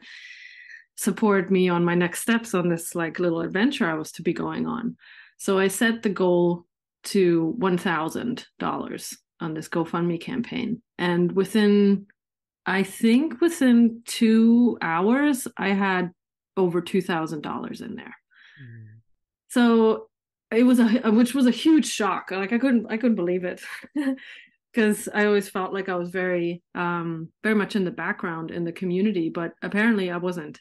support 0.98 1.52
me 1.52 1.70
on 1.70 1.86
my 1.86 1.94
next 1.94 2.22
steps 2.22 2.54
on 2.54 2.70
this 2.70 2.96
like 2.96 3.20
little 3.20 3.42
adventure 3.42 3.88
i 3.88 3.94
was 3.94 4.12
to 4.12 4.24
be 4.24 4.34
going 4.34 4.66
on. 4.66 4.98
So 5.38 5.60
i 5.60 5.68
set 5.68 6.02
the 6.02 6.10
goal 6.10 6.66
to 7.04 7.56
$1000 7.60 9.16
on 9.40 9.54
this 9.54 9.70
gofundme 9.70 10.20
campaign 10.20 10.82
and 10.98 11.32
within 11.32 12.08
I 12.68 12.84
think 12.84 13.42
within 13.42 14.04
two 14.06 14.78
hours, 14.82 15.48
I 15.58 15.70
had 15.70 16.12
over 16.56 16.82
two 16.82 17.02
thousand 17.02 17.42
dollars 17.42 17.82
in 17.82 17.96
there. 17.96 18.16
Mm. 18.62 18.86
So 19.48 20.10
it 20.52 20.64
was 20.64 20.80
a 20.80 21.12
which 21.12 21.34
was 21.34 21.48
a 21.48 21.52
huge 21.52 21.88
shock. 21.88 22.30
Like 22.30 22.54
I 22.54 22.58
couldn't 22.58 22.88
I 22.90 22.98
couldn't 22.98 23.16
believe 23.16 23.46
it. 23.46 23.62
because 24.78 25.10
I 25.12 25.26
always 25.26 25.50
felt 25.50 25.74
like 25.74 25.90
I 25.90 25.96
was 25.96 26.12
very, 26.12 26.62
um, 26.76 27.30
very 27.42 27.56
much 27.56 27.76
in 27.76 27.84
the 27.84 27.90
background 27.90 28.52
in 28.52 28.64
the 28.64 28.72
community, 28.72 29.28
but 29.28 29.54
apparently 29.64 30.12
I 30.12 30.18
wasn't. 30.18 30.60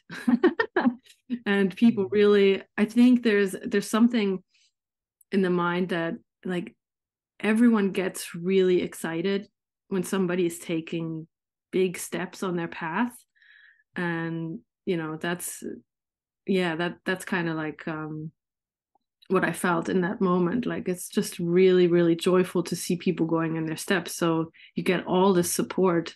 and 1.45 1.75
people 1.75 2.05
mm. 2.05 2.11
really, 2.11 2.63
I 2.79 2.85
think 2.85 3.21
there's 3.21 3.55
there's 3.63 3.87
something 3.87 4.41
in 5.31 5.43
the 5.43 5.51
mind 5.51 5.89
that 5.89 6.15
like 6.45 6.75
everyone 7.39 7.91
gets 7.91 8.33
really 8.33 8.81
excited 8.81 9.47
when 9.89 10.01
somebody 10.01 10.47
is 10.47 10.57
taking 10.57 11.27
big 11.71 11.97
steps 11.97 12.43
on 12.43 12.55
their 12.55 12.67
path, 12.67 13.13
and 13.95 14.59
you 14.85 14.97
know 14.97 15.17
that's 15.17 15.63
yeah 16.45 16.75
that 16.75 16.97
that's 17.05 17.25
kind 17.25 17.49
of 17.49 17.57
like 17.57 17.87
um 17.87 18.31
what 19.29 19.43
I 19.43 19.51
felt 19.51 19.89
in 19.89 20.01
that 20.01 20.21
moment. 20.21 20.65
Like 20.65 20.87
it's 20.87 21.09
just 21.09 21.39
really, 21.39 21.87
really 21.87 22.15
joyful 22.15 22.63
to 22.63 22.75
see 22.75 22.95
people 22.95 23.25
going 23.25 23.55
in 23.57 23.65
their 23.65 23.77
steps. 23.77 24.15
So 24.15 24.51
you 24.75 24.83
get 24.83 25.05
all 25.05 25.33
this 25.33 25.51
support. 25.51 26.15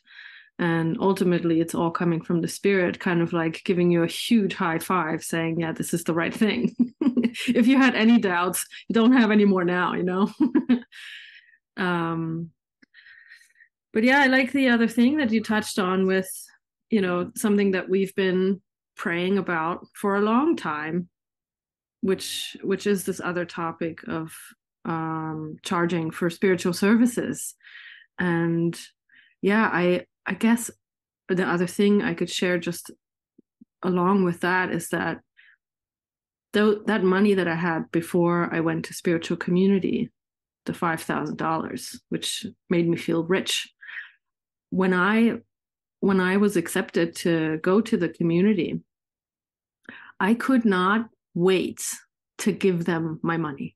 And 0.60 0.98
ultimately, 1.00 1.60
it's 1.60 1.74
all 1.74 1.90
coming 1.90 2.22
from 2.22 2.42
the 2.42 2.48
spirit, 2.48 3.00
kind 3.00 3.22
of 3.22 3.34
like 3.34 3.64
giving 3.66 3.90
you 3.90 4.04
a 4.04 4.08
huge 4.08 4.54
high 4.54 4.78
five, 4.78 5.24
saying, 5.24 5.60
Yeah, 5.60 5.72
this 5.72 5.92
is 5.92 6.04
the 6.04 6.14
right 6.14 6.34
thing. 6.34 6.76
if 7.02 7.66
you 7.66 7.78
had 7.78 7.96
any 7.96 8.20
doubts, 8.20 8.66
you 8.88 8.94
don't 8.94 9.14
have 9.14 9.32
any 9.32 9.46
more 9.46 9.66
now, 9.66 9.94
you 9.94 10.04
know? 10.04 10.32
um, 11.78 12.52
but 13.94 14.04
yeah, 14.04 14.22
I 14.22 14.28
like 14.28 14.52
the 14.52 14.70
other 14.70 14.88
thing 14.88 15.18
that 15.18 15.32
you 15.32 15.44
touched 15.44 15.80
on 15.80 16.08
with, 16.08 16.30
you 16.90 17.02
know, 17.02 17.32
something 17.36 17.72
that 17.72 17.90
we've 17.90 18.16
been 18.16 18.62
praying 18.96 19.38
about 19.38 19.88
for 19.94 20.16
a 20.16 20.22
long 20.22 20.56
time 20.56 21.10
which 22.04 22.58
which 22.64 22.88
is 22.88 23.06
this 23.06 23.22
other 23.24 23.46
topic 23.46 24.00
of 24.08 24.34
um, 24.86 25.58
charging 25.64 26.10
for 26.10 26.32
spiritual 26.32 26.74
services. 26.74 27.54
And 28.18 28.76
yeah 29.42 29.70
i 29.72 30.06
i 30.26 30.34
guess 30.34 30.70
the 31.28 31.48
other 31.48 31.68
thing 31.68 32.02
i 32.02 32.14
could 32.14 32.30
share 32.30 32.58
just 32.58 32.92
along 33.84 34.24
with 34.24 34.42
that 34.42 34.72
is 34.72 34.90
that 34.90 35.20
though 36.54 36.76
that 36.86 37.04
money 37.04 37.34
that 37.34 37.48
i 37.48 37.56
had 37.56 37.92
before 37.92 38.54
i 38.54 38.60
went 38.60 38.86
to 38.86 38.94
spiritual 38.94 39.38
community 39.38 40.10
the 40.68 40.74
$5000 40.74 41.98
which 42.10 42.46
made 42.70 42.88
me 42.88 42.96
feel 42.96 43.24
rich 43.24 43.68
when 44.72 44.94
i 44.94 45.38
when 46.00 46.20
i 46.20 46.36
was 46.36 46.58
accepted 46.58 47.16
to 47.16 47.60
go 47.62 47.80
to 47.80 47.96
the 47.96 48.10
community 48.10 48.82
i 50.20 50.34
could 50.34 50.66
not 50.66 51.08
wait 51.34 51.82
to 52.40 52.52
give 52.52 52.86
them 52.86 53.20
my 53.22 53.38
money 53.38 53.76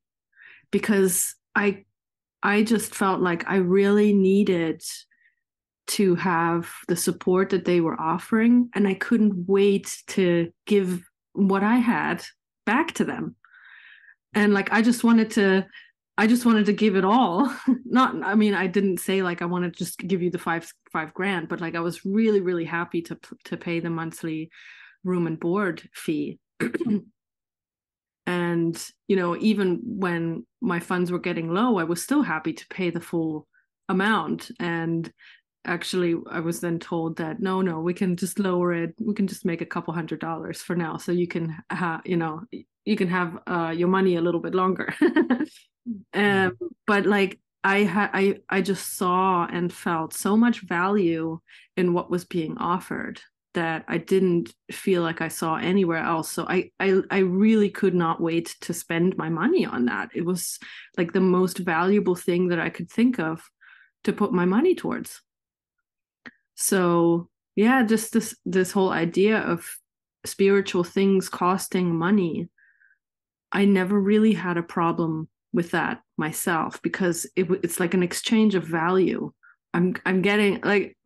because 0.72 1.36
I 1.56 1.86
I 2.44 2.64
just 2.64 2.94
felt 2.94 3.22
like 3.22 3.50
I 3.50 3.56
really 3.56 4.12
needed 4.12 4.84
to 5.88 6.16
have 6.16 6.70
the 6.88 6.96
support 6.96 7.52
that 7.52 7.66
they 7.66 7.80
were 7.80 8.00
offering 8.00 8.70
and 8.75 8.88
I 8.88 8.96
couldn't 8.96 9.48
wait 9.48 10.04
to 10.08 10.52
give 10.66 11.02
what 11.34 11.64
I 11.64 11.78
had 11.78 12.24
back 12.66 12.94
to 12.96 13.06
them. 13.06 13.36
And 14.34 14.54
like 14.54 14.74
I 14.74 14.82
just 14.82 15.04
wanted 15.04 15.32
to 15.32 15.66
I 16.17 16.27
just 16.27 16.45
wanted 16.45 16.65
to 16.67 16.74
give 16.74 16.95
it 16.95 17.03
all. 17.05 17.53
Not 17.86 18.15
I 18.24 18.36
mean 18.36 18.53
I 18.53 18.67
didn't 18.67 19.00
say 19.00 19.22
like 19.22 19.41
I 19.41 19.45
want 19.45 19.65
to 19.65 19.72
just 19.72 20.00
give 20.00 20.22
you 20.22 20.31
the 20.31 20.39
5 20.39 20.72
5 20.91 21.13
grand, 21.13 21.50
but 21.50 21.62
like 21.62 21.75
I 21.75 21.81
was 21.81 22.05
really 22.05 22.41
really 22.41 22.65
happy 22.65 23.01
to 23.03 23.17
to 23.45 23.57
pay 23.57 23.79
the 23.79 23.89
monthly 23.89 24.50
room 25.03 25.27
and 25.27 25.39
board 25.39 25.88
fee. 25.93 26.39
and 28.25 28.91
you 29.07 29.15
know 29.15 29.38
even 29.38 29.79
when 29.84 30.45
my 30.62 30.79
funds 30.79 31.12
were 31.12 31.19
getting 31.19 31.53
low 31.53 31.77
i 31.77 31.84
was 31.84 32.01
still 32.01 32.22
happy 32.22 32.53
to 32.53 32.65
pay 32.69 32.89
the 32.89 33.01
full 33.01 33.48
amount 33.89 34.50
and 34.60 35.12
actually 35.65 36.15
i 36.29 36.39
was 36.39 36.60
then 36.60 36.79
told 36.79 37.17
that 37.17 37.39
no 37.39 37.62
no 37.62 37.79
we 37.79 37.93
can 37.93 38.15
just 38.15 38.39
lower 38.39 38.74
it 38.74 38.93
we 39.00 39.13
can 39.13 39.27
just 39.27 39.45
make 39.45 39.62
a 39.62 39.65
couple 39.65 39.93
hundred 39.93 40.19
dollars 40.19 40.62
for 40.62 40.75
now 40.75 40.98
so 40.98 41.12
you 41.12 41.27
can 41.27 41.55
ha- 41.72 42.01
you 42.05 42.17
know 42.17 42.41
you 42.86 42.95
can 42.95 43.07
have 43.07 43.39
uh, 43.48 43.74
your 43.75 43.88
money 43.88 44.15
a 44.15 44.22
little 44.22 44.39
bit 44.39 44.53
longer 44.53 44.93
um, 46.13 46.57
but 46.86 47.05
like 47.05 47.39
i 47.63 47.79
had 47.79 48.10
i 48.13 48.36
i 48.50 48.62
just 48.62 48.95
saw 48.95 49.48
and 49.51 49.74
felt 49.74 50.13
so 50.13 50.38
much 50.38 50.62
value 50.62 51.39
in 51.77 51.93
what 51.93 52.10
was 52.12 52.25
being 52.25 52.57
offered 52.57 53.19
that 53.55 53.86
I 53.88 53.98
didn't 53.98 54.53
feel 54.72 55.01
like 55.01 55.22
I 55.22 55.29
saw 55.29 55.55
anywhere 55.55 56.03
else. 56.03 56.29
So 56.29 56.45
I, 56.48 56.72
I 56.79 57.01
I 57.10 57.19
really 57.19 57.69
could 57.69 57.95
not 57.95 58.22
wait 58.22 58.55
to 58.62 58.74
spend 58.74 59.17
my 59.17 59.29
money 59.29 59.65
on 59.65 59.86
that. 59.86 60.10
It 60.13 60.25
was 60.25 60.60
like 60.98 61.13
the 61.13 61.22
most 61.22 61.57
valuable 61.60 62.15
thing 62.15 62.50
that 62.50 62.60
I 62.60 62.69
could 62.69 62.91
think 62.91 63.17
of 63.17 63.50
to 64.03 64.13
put 64.13 64.31
my 64.31 64.45
money 64.45 64.75
towards. 64.75 65.22
So 66.56 67.30
yeah, 67.56 67.84
just 67.84 68.14
this 68.14 68.36
this 68.46 68.72
whole 68.72 68.92
idea 68.92 69.40
of 69.40 69.78
spiritual 70.26 70.84
things 70.84 71.30
costing 71.30 71.96
money. 71.96 72.50
I 73.52 73.66
never 73.66 74.00
really 74.00 74.34
had 74.34 74.58
a 74.58 74.64
problem 74.64 75.30
with 75.54 75.72
that 75.72 76.02
myself 76.18 76.82
because 76.82 77.26
it, 77.36 77.50
it's 77.64 77.80
like 77.80 77.94
an 77.94 78.04
exchange 78.04 78.56
of 78.56 78.64
value. 78.64 79.32
I'm 79.74 79.96
I'm 80.06 80.22
getting 80.22 80.62
like 80.62 80.98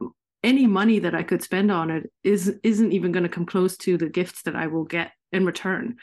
any 0.43 0.65
money 0.67 0.99
that 0.99 1.13
I 1.13 1.23
could 1.23 1.43
spend 1.43 1.71
on 1.71 1.89
it 1.91 2.11
is 2.23 2.55
isn't 2.63 2.93
even 2.93 3.11
going 3.11 3.23
to 3.23 3.29
come 3.29 3.45
close 3.45 3.77
to 3.77 3.97
the 3.97 4.09
gifts 4.09 4.43
that 4.43 4.55
I 4.55 4.67
will 4.67 4.85
get 4.85 5.11
in 5.31 5.45
return, 5.45 5.97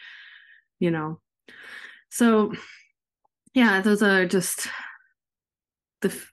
you 0.79 0.91
know. 0.91 1.21
So 2.11 2.53
yeah, 3.55 3.81
those 3.81 4.03
are 4.03 4.26
just 4.26 4.69
the 6.03 6.09
f- 6.09 6.31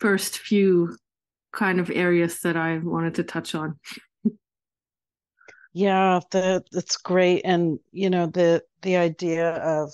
first 0.00 0.38
few 0.38 0.96
kind 1.56 1.80
of 1.80 1.90
areas 1.90 2.40
that 2.42 2.56
I 2.56 2.78
wanted 2.78 3.16
to 3.16 3.24
touch 3.24 3.54
on. 3.54 3.80
yeah, 5.72 6.20
the, 6.30 6.62
that's 6.70 6.98
great 6.98 7.42
and 7.44 7.80
you 7.90 8.10
know 8.10 8.26
the 8.26 8.62
the 8.82 8.96
idea 8.96 9.50
of 9.50 9.92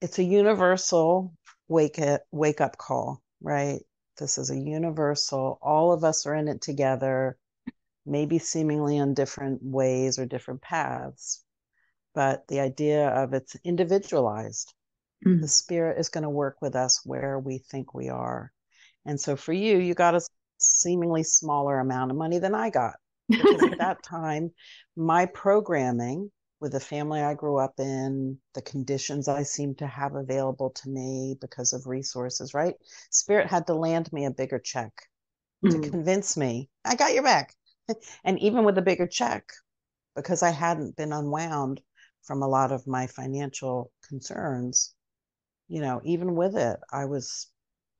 it's 0.00 0.18
a 0.18 0.24
universal 0.24 1.34
wake 1.68 1.98
it 1.98 2.20
wake 2.30 2.60
up 2.60 2.76
call, 2.76 3.22
right? 3.40 3.80
This 4.18 4.38
is 4.38 4.50
a 4.50 4.58
universal. 4.58 5.58
All 5.62 5.92
of 5.92 6.04
us 6.04 6.26
are 6.26 6.34
in 6.34 6.48
it 6.48 6.60
together, 6.60 7.38
maybe 8.04 8.38
seemingly 8.38 8.98
in 8.98 9.14
different 9.14 9.60
ways 9.62 10.18
or 10.18 10.26
different 10.26 10.60
paths. 10.60 11.42
But 12.14 12.46
the 12.48 12.60
idea 12.60 13.08
of 13.08 13.32
it's 13.32 13.56
individualized. 13.64 14.74
Mm. 15.26 15.40
The 15.40 15.48
spirit 15.48 15.98
is 15.98 16.10
going 16.10 16.24
to 16.24 16.30
work 16.30 16.58
with 16.60 16.76
us 16.76 17.00
where 17.04 17.38
we 17.38 17.58
think 17.58 17.94
we 17.94 18.10
are. 18.10 18.52
And 19.06 19.20
so 19.20 19.36
for 19.36 19.52
you, 19.52 19.78
you 19.78 19.94
got 19.94 20.14
a 20.14 20.20
seemingly 20.62 21.22
smaller 21.22 21.78
amount 21.80 22.10
of 22.10 22.16
money 22.16 22.38
than 22.38 22.54
I 22.54 22.70
got. 22.70 22.94
Because 23.28 23.62
at 23.62 23.78
that 23.78 24.02
time, 24.02 24.50
my 24.96 25.26
programming 25.26 26.30
with 26.60 26.72
the 26.72 26.80
family 26.80 27.20
I 27.20 27.34
grew 27.34 27.58
up 27.58 27.74
in, 27.78 28.38
the 28.54 28.62
conditions 28.62 29.26
I 29.26 29.42
seemed 29.42 29.78
to 29.78 29.86
have 29.86 30.14
available 30.14 30.70
to 30.70 30.88
me 30.88 31.36
because 31.40 31.72
of 31.72 31.86
resources, 31.86 32.54
right? 32.54 32.74
Spirit 33.10 33.48
had 33.48 33.66
to 33.66 33.74
land 33.74 34.12
me 34.12 34.26
a 34.26 34.30
bigger 34.30 34.60
check 34.60 34.92
mm. 35.64 35.70
to 35.72 35.90
convince 35.90 36.36
me 36.36 36.70
I 36.84 36.94
got 36.94 37.14
your 37.14 37.24
back. 37.24 37.54
and 38.24 38.38
even 38.38 38.64
with 38.64 38.78
a 38.78 38.82
bigger 38.82 39.08
check, 39.08 39.44
because 40.14 40.42
I 40.42 40.50
hadn't 40.50 40.96
been 40.96 41.12
unwound 41.12 41.80
from 42.22 42.42
a 42.42 42.48
lot 42.48 42.70
of 42.70 42.86
my 42.86 43.08
financial 43.08 43.90
concerns, 44.08 44.94
you 45.68 45.80
know, 45.80 46.00
even 46.04 46.36
with 46.36 46.56
it, 46.56 46.78
I 46.92 47.06
was 47.06 47.48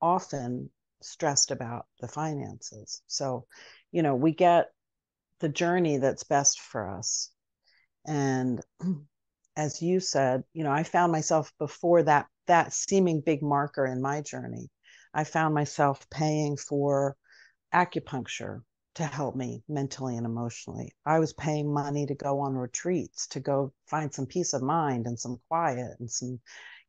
often 0.00 0.70
stressed 1.04 1.50
about 1.50 1.86
the 2.00 2.08
finances. 2.08 3.02
So, 3.06 3.46
you 3.90 4.02
know, 4.02 4.14
we 4.14 4.32
get 4.32 4.70
the 5.40 5.48
journey 5.48 5.98
that's 5.98 6.24
best 6.24 6.60
for 6.60 6.88
us. 6.88 7.30
And 8.06 8.60
as 9.56 9.82
you 9.82 10.00
said 10.00 10.42
you 10.54 10.64
know 10.64 10.72
i 10.72 10.82
found 10.82 11.12
myself 11.12 11.52
before 11.58 12.02
that 12.02 12.26
that 12.46 12.72
seeming 12.72 13.20
big 13.20 13.42
marker 13.42 13.84
in 13.84 14.00
my 14.00 14.22
journey 14.22 14.70
i 15.12 15.24
found 15.24 15.54
myself 15.54 16.08
paying 16.08 16.56
for 16.56 17.14
acupuncture 17.74 18.62
to 18.94 19.04
help 19.04 19.34
me 19.34 19.62
mentally 19.68 20.16
and 20.16 20.26
emotionally. 20.26 20.94
I 21.06 21.18
was 21.18 21.32
paying 21.32 21.72
money 21.72 22.06
to 22.06 22.14
go 22.14 22.40
on 22.40 22.54
retreats 22.54 23.26
to 23.28 23.40
go 23.40 23.72
find 23.86 24.12
some 24.12 24.26
peace 24.26 24.52
of 24.52 24.62
mind 24.62 25.06
and 25.06 25.18
some 25.18 25.40
quiet 25.48 25.96
and 25.98 26.10
some 26.10 26.40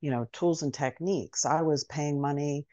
you 0.01 0.11
know 0.11 0.27
tools 0.33 0.63
and 0.63 0.73
techniques. 0.73 1.45
I 1.45 1.61
was 1.61 1.85
paying 1.85 2.19
money 2.19 2.65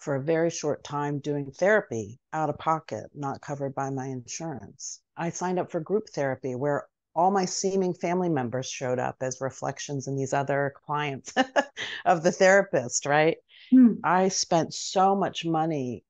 for 0.00 0.14
a 0.14 0.22
very 0.22 0.50
short 0.50 0.82
time 0.84 1.18
doing 1.18 1.50
therapy 1.50 2.18
out 2.32 2.50
of 2.50 2.58
pocket 2.58 3.10
not 3.14 3.40
covered 3.40 3.74
by 3.74 3.90
my 3.90 4.06
insurance 4.06 5.00
i 5.16 5.30
signed 5.30 5.58
up 5.58 5.70
for 5.70 5.80
group 5.80 6.08
therapy 6.10 6.54
where 6.54 6.86
all 7.18 7.32
my 7.32 7.44
seeming 7.44 7.92
family 7.92 8.28
members 8.28 8.70
showed 8.70 9.00
up 9.00 9.16
as 9.22 9.40
reflections 9.40 10.06
in 10.06 10.14
these 10.14 10.32
other 10.32 10.72
clients 10.86 11.34
of 12.04 12.22
the 12.22 12.30
therapist, 12.30 13.06
right? 13.06 13.38
Hmm. 13.72 13.94
I 14.04 14.28
spent 14.28 14.72
so 14.72 15.16
much 15.16 15.44
money 15.44 16.04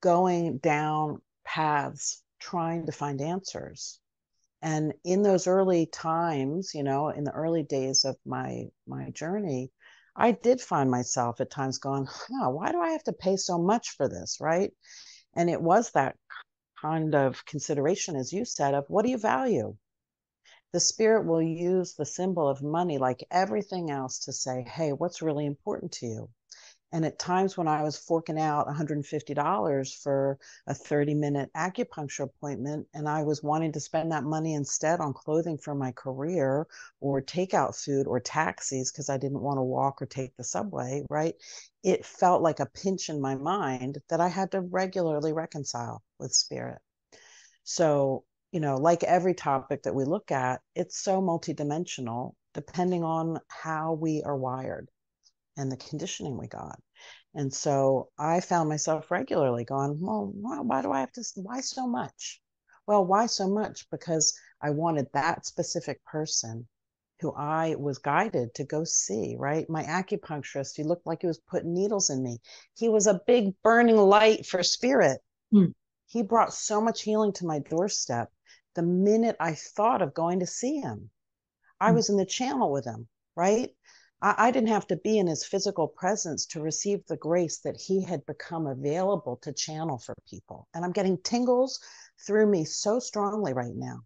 going 0.00 0.58
down 0.58 1.20
paths 1.44 2.22
trying 2.38 2.86
to 2.86 2.92
find 2.92 3.20
answers 3.20 3.98
and 4.62 4.92
in 5.04 5.22
those 5.22 5.46
early 5.46 5.86
times 5.86 6.72
you 6.74 6.82
know 6.82 7.08
in 7.08 7.22
the 7.22 7.32
early 7.32 7.62
days 7.62 8.04
of 8.04 8.16
my 8.24 8.64
my 8.86 9.10
journey 9.10 9.70
i 10.16 10.30
did 10.30 10.60
find 10.60 10.90
myself 10.90 11.40
at 11.40 11.50
times 11.50 11.78
going 11.78 12.06
huh, 12.06 12.50
why 12.50 12.70
do 12.70 12.80
i 12.80 12.90
have 12.90 13.02
to 13.02 13.12
pay 13.12 13.36
so 13.36 13.58
much 13.58 13.90
for 13.90 14.08
this? 14.08 14.38
Right? 14.40 14.72
And 15.34 15.48
it 15.48 15.60
was 15.60 15.90
that 15.92 16.16
kind 16.80 17.14
of 17.14 17.44
consideration 17.46 18.16
as 18.16 18.32
you 18.32 18.44
said 18.44 18.74
of 18.74 18.84
what 18.88 19.04
do 19.04 19.10
you 19.10 19.18
value? 19.18 19.76
The 20.72 20.80
spirit 20.80 21.26
will 21.26 21.42
use 21.42 21.94
the 21.94 22.04
symbol 22.04 22.48
of 22.48 22.62
money 22.62 22.98
like 22.98 23.26
everything 23.30 23.90
else 23.90 24.18
to 24.20 24.32
say 24.32 24.62
hey 24.62 24.92
what's 24.92 25.22
really 25.22 25.46
important 25.46 25.92
to 25.92 26.06
you 26.06 26.28
and 26.92 27.06
at 27.06 27.18
times 27.18 27.56
when 27.56 27.68
I 27.68 27.82
was 27.82 27.96
forking 27.96 28.38
out 28.38 28.68
$150 28.68 30.02
for 30.02 30.38
a 30.66 30.74
30 30.74 31.14
minute 31.14 31.50
acupuncture 31.56 32.24
appointment, 32.24 32.86
and 32.92 33.08
I 33.08 33.22
was 33.22 33.42
wanting 33.42 33.72
to 33.72 33.80
spend 33.80 34.12
that 34.12 34.24
money 34.24 34.52
instead 34.54 35.00
on 35.00 35.14
clothing 35.14 35.56
for 35.56 35.74
my 35.74 35.92
career 35.92 36.66
or 37.00 37.22
takeout 37.22 37.82
food 37.82 38.06
or 38.06 38.20
taxis 38.20 38.92
because 38.92 39.08
I 39.08 39.16
didn't 39.16 39.40
want 39.40 39.56
to 39.56 39.62
walk 39.62 40.02
or 40.02 40.06
take 40.06 40.36
the 40.36 40.44
subway, 40.44 41.04
right? 41.08 41.34
It 41.82 42.04
felt 42.04 42.42
like 42.42 42.60
a 42.60 42.66
pinch 42.66 43.08
in 43.08 43.20
my 43.20 43.36
mind 43.36 43.98
that 44.10 44.20
I 44.20 44.28
had 44.28 44.50
to 44.52 44.60
regularly 44.60 45.32
reconcile 45.32 46.02
with 46.18 46.34
spirit. 46.34 46.80
So, 47.64 48.24
you 48.52 48.60
know, 48.60 48.76
like 48.76 49.02
every 49.02 49.34
topic 49.34 49.84
that 49.84 49.94
we 49.94 50.04
look 50.04 50.30
at, 50.30 50.60
it's 50.74 50.98
so 50.98 51.22
multidimensional 51.22 52.34
depending 52.54 53.02
on 53.02 53.40
how 53.48 53.94
we 53.94 54.22
are 54.24 54.36
wired 54.36 54.90
and 55.56 55.70
the 55.70 55.76
conditioning 55.76 56.38
we 56.38 56.48
got. 56.48 56.80
And 57.34 57.52
so 57.52 58.08
I 58.18 58.40
found 58.40 58.68
myself 58.68 59.10
regularly 59.10 59.64
going, 59.64 59.98
well, 60.00 60.30
why 60.34 60.82
do 60.82 60.92
I 60.92 61.00
have 61.00 61.12
to, 61.12 61.24
why 61.36 61.60
so 61.60 61.86
much? 61.86 62.40
Well, 62.86 63.04
why 63.06 63.26
so 63.26 63.48
much? 63.48 63.86
Because 63.90 64.36
I 64.60 64.70
wanted 64.70 65.06
that 65.12 65.46
specific 65.46 66.04
person 66.04 66.68
who 67.20 67.32
I 67.32 67.76
was 67.76 67.98
guided 67.98 68.54
to 68.56 68.64
go 68.64 68.84
see, 68.84 69.36
right? 69.38 69.68
My 69.70 69.84
acupuncturist, 69.84 70.76
he 70.76 70.82
looked 70.82 71.06
like 71.06 71.20
he 71.22 71.28
was 71.28 71.40
putting 71.48 71.72
needles 71.72 72.10
in 72.10 72.22
me. 72.22 72.40
He 72.74 72.88
was 72.88 73.06
a 73.06 73.20
big 73.26 73.54
burning 73.62 73.96
light 73.96 74.44
for 74.44 74.62
spirit. 74.62 75.20
Hmm. 75.52 75.66
He 76.06 76.22
brought 76.22 76.52
so 76.52 76.80
much 76.80 77.02
healing 77.02 77.32
to 77.34 77.46
my 77.46 77.60
doorstep 77.60 78.30
the 78.74 78.82
minute 78.82 79.36
I 79.38 79.54
thought 79.54 80.02
of 80.02 80.14
going 80.14 80.40
to 80.40 80.46
see 80.46 80.80
him. 80.80 81.10
I 81.80 81.90
hmm. 81.90 81.94
was 81.94 82.10
in 82.10 82.16
the 82.16 82.26
channel 82.26 82.72
with 82.72 82.84
him, 82.84 83.08
right? 83.36 83.70
I, 84.22 84.34
I 84.38 84.50
didn't 84.52 84.68
have 84.68 84.86
to 84.86 84.96
be 84.96 85.18
in 85.18 85.26
his 85.26 85.44
physical 85.44 85.88
presence 85.88 86.46
to 86.46 86.62
receive 86.62 87.04
the 87.06 87.16
grace 87.16 87.58
that 87.58 87.76
he 87.76 88.02
had 88.02 88.24
become 88.24 88.66
available 88.66 89.36
to 89.42 89.52
channel 89.52 89.98
for 89.98 90.14
people. 90.30 90.68
And 90.72 90.84
I'm 90.84 90.92
getting 90.92 91.18
tingles 91.18 91.80
through 92.24 92.46
me 92.46 92.64
so 92.64 93.00
strongly 93.00 93.52
right 93.52 93.74
now. 93.74 94.00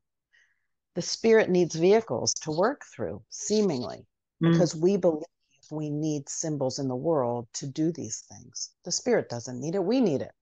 The 0.94 1.02
spirit 1.02 1.50
needs 1.50 1.74
vehicles 1.74 2.32
to 2.42 2.50
work 2.50 2.84
through, 2.94 3.22
seemingly, 3.28 4.06
mm. 4.42 4.52
because 4.52 4.74
we 4.74 4.96
believe 4.96 5.24
we 5.70 5.90
need 5.90 6.28
symbols 6.28 6.78
in 6.78 6.88
the 6.88 6.96
world 6.96 7.48
to 7.54 7.66
do 7.66 7.92
these 7.92 8.24
things. 8.30 8.70
The 8.84 8.92
spirit 8.92 9.28
doesn't 9.28 9.60
need 9.60 9.74
it, 9.74 9.84
we 9.84 10.00
need 10.00 10.22
it. 10.22 10.32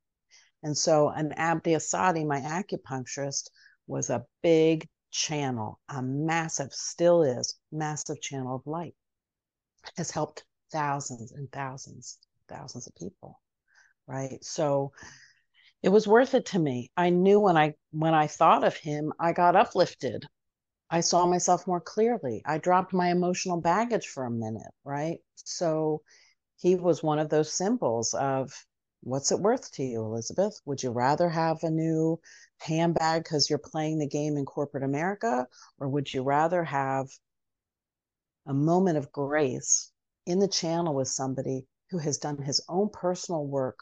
And 0.62 0.78
so, 0.78 1.08
an 1.08 1.32
Abdi 1.32 1.72
Assadi, 1.72 2.24
my 2.24 2.40
acupuncturist, 2.40 3.50
was 3.86 4.10
a 4.10 4.24
big 4.42 4.88
channel, 5.10 5.80
a 5.88 6.00
massive, 6.00 6.72
still 6.72 7.22
is, 7.22 7.56
massive 7.72 8.20
channel 8.20 8.56
of 8.56 8.66
light 8.66 8.94
has 9.96 10.10
helped 10.10 10.44
thousands 10.72 11.32
and 11.32 11.50
thousands, 11.52 12.18
thousands 12.48 12.86
of 12.86 12.94
people. 12.96 13.40
Right. 14.06 14.42
So 14.44 14.92
it 15.82 15.88
was 15.88 16.08
worth 16.08 16.34
it 16.34 16.46
to 16.46 16.58
me. 16.58 16.90
I 16.96 17.10
knew 17.10 17.40
when 17.40 17.56
I 17.56 17.74
when 17.90 18.14
I 18.14 18.26
thought 18.26 18.64
of 18.64 18.76
him, 18.76 19.12
I 19.20 19.32
got 19.32 19.56
uplifted. 19.56 20.26
I 20.90 21.00
saw 21.00 21.26
myself 21.26 21.66
more 21.66 21.80
clearly. 21.80 22.42
I 22.46 22.58
dropped 22.58 22.92
my 22.92 23.10
emotional 23.10 23.60
baggage 23.60 24.06
for 24.06 24.24
a 24.24 24.30
minute, 24.30 24.72
right? 24.84 25.18
So 25.36 26.02
he 26.56 26.74
was 26.76 27.02
one 27.02 27.18
of 27.18 27.30
those 27.30 27.52
symbols 27.52 28.14
of 28.14 28.52
what's 29.02 29.32
it 29.32 29.40
worth 29.40 29.70
to 29.72 29.82
you, 29.84 30.00
Elizabeth? 30.04 30.60
Would 30.64 30.82
you 30.82 30.90
rather 30.90 31.28
have 31.28 31.62
a 31.62 31.70
new 31.70 32.18
handbag 32.60 33.24
because 33.24 33.50
you're 33.50 33.58
playing 33.58 33.98
the 33.98 34.08
game 34.08 34.36
in 34.36 34.44
corporate 34.46 34.84
America? 34.84 35.46
Or 35.78 35.88
would 35.88 36.12
you 36.12 36.22
rather 36.22 36.64
have 36.64 37.08
a 38.46 38.54
moment 38.54 38.98
of 38.98 39.12
grace 39.12 39.90
in 40.26 40.38
the 40.38 40.48
channel 40.48 40.94
with 40.94 41.08
somebody 41.08 41.66
who 41.90 41.98
has 41.98 42.18
done 42.18 42.40
his 42.40 42.62
own 42.68 42.88
personal 42.92 43.46
work 43.46 43.78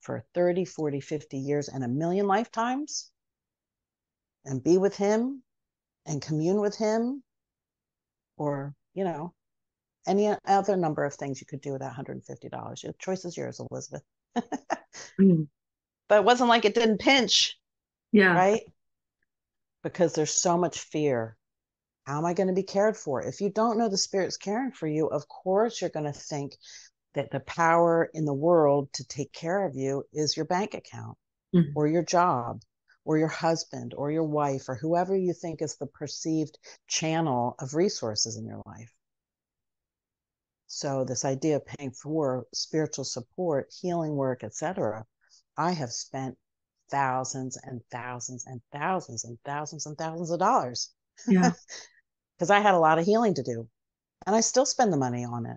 for 0.00 0.24
30, 0.34 0.64
40, 0.64 1.00
50 1.00 1.38
years 1.38 1.68
and 1.68 1.82
a 1.82 1.88
million 1.88 2.26
lifetimes 2.26 3.10
and 4.44 4.62
be 4.62 4.78
with 4.78 4.96
him 4.96 5.42
and 6.06 6.22
commune 6.22 6.60
with 6.60 6.76
him 6.76 7.22
or, 8.36 8.74
you 8.94 9.04
know, 9.04 9.34
any 10.06 10.32
other 10.46 10.76
number 10.76 11.04
of 11.04 11.14
things 11.14 11.40
you 11.40 11.46
could 11.46 11.60
do 11.60 11.72
with 11.72 11.80
that 11.80 11.94
$150. 11.94 12.82
Your 12.82 12.92
choice 12.98 13.24
is 13.24 13.36
yours, 13.36 13.60
Elizabeth. 13.70 14.02
mm. 15.20 15.48
But 16.08 16.18
it 16.18 16.24
wasn't 16.24 16.50
like 16.50 16.64
it 16.64 16.76
didn't 16.76 17.00
pinch. 17.00 17.58
Yeah. 18.12 18.32
Right? 18.32 18.62
Because 19.82 20.12
there's 20.12 20.32
so 20.32 20.56
much 20.56 20.78
fear 20.78 21.36
how 22.06 22.18
am 22.18 22.24
I 22.24 22.34
going 22.34 22.48
to 22.48 22.54
be 22.54 22.62
cared 22.62 22.96
for? 22.96 23.20
If 23.22 23.40
you 23.40 23.50
don't 23.50 23.78
know 23.78 23.88
the 23.88 23.98
Spirit's 23.98 24.36
caring 24.36 24.70
for 24.70 24.86
you, 24.86 25.08
of 25.08 25.26
course 25.28 25.80
you're 25.80 25.90
going 25.90 26.06
to 26.06 26.12
think 26.12 26.56
that 27.14 27.30
the 27.30 27.40
power 27.40 28.08
in 28.14 28.24
the 28.24 28.34
world 28.34 28.92
to 28.94 29.04
take 29.06 29.32
care 29.32 29.66
of 29.66 29.74
you 29.74 30.04
is 30.12 30.36
your 30.36 30.46
bank 30.46 30.74
account 30.74 31.16
mm-hmm. 31.54 31.70
or 31.74 31.88
your 31.88 32.04
job 32.04 32.60
or 33.04 33.18
your 33.18 33.28
husband 33.28 33.94
or 33.96 34.10
your 34.10 34.24
wife 34.24 34.68
or 34.68 34.76
whoever 34.76 35.16
you 35.16 35.32
think 35.32 35.62
is 35.62 35.76
the 35.76 35.86
perceived 35.86 36.58
channel 36.86 37.56
of 37.58 37.74
resources 37.74 38.36
in 38.36 38.46
your 38.46 38.62
life. 38.66 38.92
So 40.68 41.04
this 41.04 41.24
idea 41.24 41.56
of 41.56 41.66
paying 41.66 41.92
for 41.92 42.46
spiritual 42.52 43.04
support, 43.04 43.72
healing 43.80 44.14
work, 44.14 44.44
etc., 44.44 45.06
I 45.56 45.72
have 45.72 45.92
spent 45.92 46.36
thousands 46.90 47.56
and 47.62 47.80
thousands 47.90 48.44
and 48.46 48.60
thousands 48.72 49.24
and 49.24 49.38
thousands 49.44 49.86
and 49.86 49.96
thousands 49.96 50.30
of 50.30 50.38
dollars. 50.38 50.90
Yeah. 51.26 51.52
because 52.36 52.50
I 52.50 52.60
had 52.60 52.74
a 52.74 52.78
lot 52.78 52.98
of 52.98 53.06
healing 53.06 53.34
to 53.34 53.42
do. 53.42 53.68
And 54.26 54.34
I 54.34 54.40
still 54.40 54.66
spend 54.66 54.92
the 54.92 54.96
money 54.96 55.24
on 55.24 55.46
it. 55.46 55.56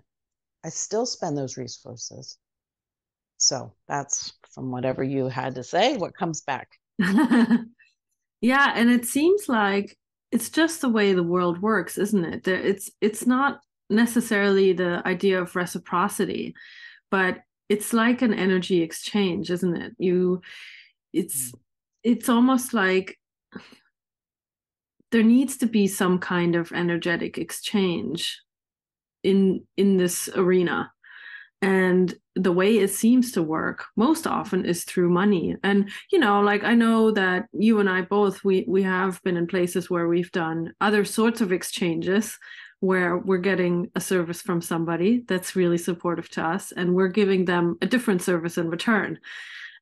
I 0.64 0.68
still 0.68 1.06
spend 1.06 1.36
those 1.36 1.56
resources. 1.56 2.38
So 3.38 3.72
that's 3.88 4.32
from 4.54 4.70
whatever 4.70 5.02
you 5.02 5.28
had 5.28 5.54
to 5.54 5.64
say, 5.64 5.96
what 5.96 6.16
comes 6.16 6.42
back. 6.42 6.68
yeah. 8.40 8.72
And 8.74 8.90
it 8.90 9.06
seems 9.06 9.48
like 9.48 9.96
it's 10.30 10.50
just 10.50 10.80
the 10.80 10.88
way 10.88 11.12
the 11.12 11.22
world 11.22 11.60
works, 11.60 11.98
isn't 11.98 12.24
it? 12.24 12.46
It's 12.46 12.90
it's 13.00 13.26
not 13.26 13.60
necessarily 13.88 14.72
the 14.72 15.02
idea 15.06 15.40
of 15.40 15.56
reciprocity, 15.56 16.54
but 17.10 17.38
it's 17.68 17.92
like 17.92 18.22
an 18.22 18.34
energy 18.34 18.82
exchange, 18.82 19.50
isn't 19.50 19.76
it? 19.76 19.92
You 19.98 20.42
it's 21.12 21.50
mm. 21.50 21.58
it's 22.04 22.28
almost 22.28 22.74
like 22.74 23.18
there 25.12 25.22
needs 25.22 25.56
to 25.58 25.66
be 25.66 25.86
some 25.86 26.18
kind 26.18 26.56
of 26.56 26.72
energetic 26.72 27.38
exchange 27.38 28.40
in 29.22 29.64
in 29.76 29.96
this 29.96 30.28
arena. 30.34 30.92
And 31.62 32.14
the 32.36 32.52
way 32.52 32.78
it 32.78 32.90
seems 32.90 33.32
to 33.32 33.42
work 33.42 33.84
most 33.94 34.26
often 34.26 34.64
is 34.64 34.84
through 34.84 35.10
money. 35.10 35.56
And 35.62 35.90
you 36.10 36.18
know 36.18 36.40
like 36.40 36.64
i 36.64 36.74
know 36.74 37.10
that 37.10 37.46
you 37.52 37.80
and 37.80 37.88
i 37.88 38.02
both 38.02 38.44
we 38.44 38.64
we 38.68 38.82
have 38.82 39.22
been 39.22 39.36
in 39.36 39.46
places 39.46 39.90
where 39.90 40.08
we've 40.08 40.32
done 40.32 40.72
other 40.80 41.04
sorts 41.04 41.40
of 41.40 41.52
exchanges 41.52 42.38
where 42.80 43.18
we're 43.18 43.38
getting 43.38 43.90
a 43.94 44.00
service 44.00 44.40
from 44.40 44.62
somebody 44.62 45.22
that's 45.28 45.54
really 45.54 45.76
supportive 45.76 46.30
to 46.30 46.42
us 46.42 46.72
and 46.72 46.94
we're 46.94 47.08
giving 47.08 47.44
them 47.44 47.76
a 47.82 47.86
different 47.86 48.22
service 48.22 48.56
in 48.56 48.70
return 48.70 49.18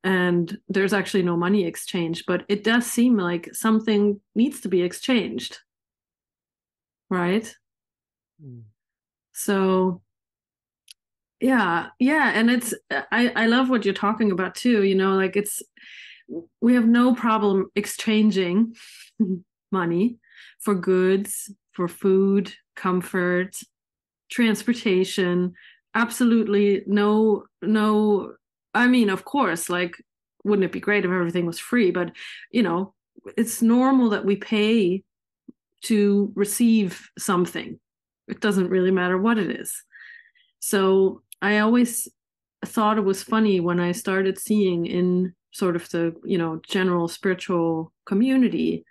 and 0.04 0.58
there's 0.68 0.92
actually 0.92 1.22
no 1.22 1.36
money 1.36 1.64
exchange 1.64 2.24
but 2.26 2.44
it 2.48 2.62
does 2.64 2.86
seem 2.86 3.16
like 3.16 3.52
something 3.54 4.20
needs 4.34 4.60
to 4.60 4.68
be 4.68 4.82
exchanged 4.82 5.58
right 7.10 7.54
mm. 8.42 8.62
so 9.32 10.00
yeah 11.40 11.86
yeah 11.98 12.32
and 12.34 12.50
it's 12.50 12.74
i 12.90 13.32
i 13.34 13.46
love 13.46 13.70
what 13.70 13.84
you're 13.84 13.94
talking 13.94 14.30
about 14.30 14.54
too 14.54 14.84
you 14.84 14.94
know 14.94 15.14
like 15.14 15.36
it's 15.36 15.62
we 16.60 16.74
have 16.74 16.86
no 16.86 17.14
problem 17.14 17.70
exchanging 17.74 18.74
money 19.72 20.16
for 20.60 20.74
goods 20.74 21.50
for 21.72 21.88
food 21.88 22.52
comfort 22.76 23.56
transportation 24.30 25.54
absolutely 25.94 26.82
no 26.86 27.44
no 27.62 28.32
I 28.74 28.86
mean, 28.86 29.10
of 29.10 29.24
course, 29.24 29.68
like, 29.68 29.94
wouldn't 30.44 30.64
it 30.64 30.72
be 30.72 30.80
great 30.80 31.04
if 31.04 31.10
everything 31.10 31.46
was 31.46 31.58
free? 31.58 31.90
But, 31.90 32.12
you 32.50 32.62
know, 32.62 32.94
it's 33.36 33.62
normal 33.62 34.10
that 34.10 34.24
we 34.24 34.36
pay 34.36 35.02
to 35.82 36.32
receive 36.34 37.08
something. 37.18 37.78
It 38.28 38.40
doesn't 38.40 38.68
really 38.68 38.90
matter 38.90 39.18
what 39.18 39.38
it 39.38 39.50
is. 39.50 39.82
So 40.60 41.22
I 41.40 41.58
always 41.58 42.08
thought 42.64 42.98
it 42.98 43.04
was 43.04 43.22
funny 43.22 43.60
when 43.60 43.80
I 43.80 43.92
started 43.92 44.38
seeing 44.38 44.86
in 44.86 45.34
sort 45.52 45.76
of 45.76 45.88
the 45.90 46.14
you 46.24 46.36
know 46.36 46.60
general 46.68 47.08
spiritual 47.08 47.92
community 48.04 48.84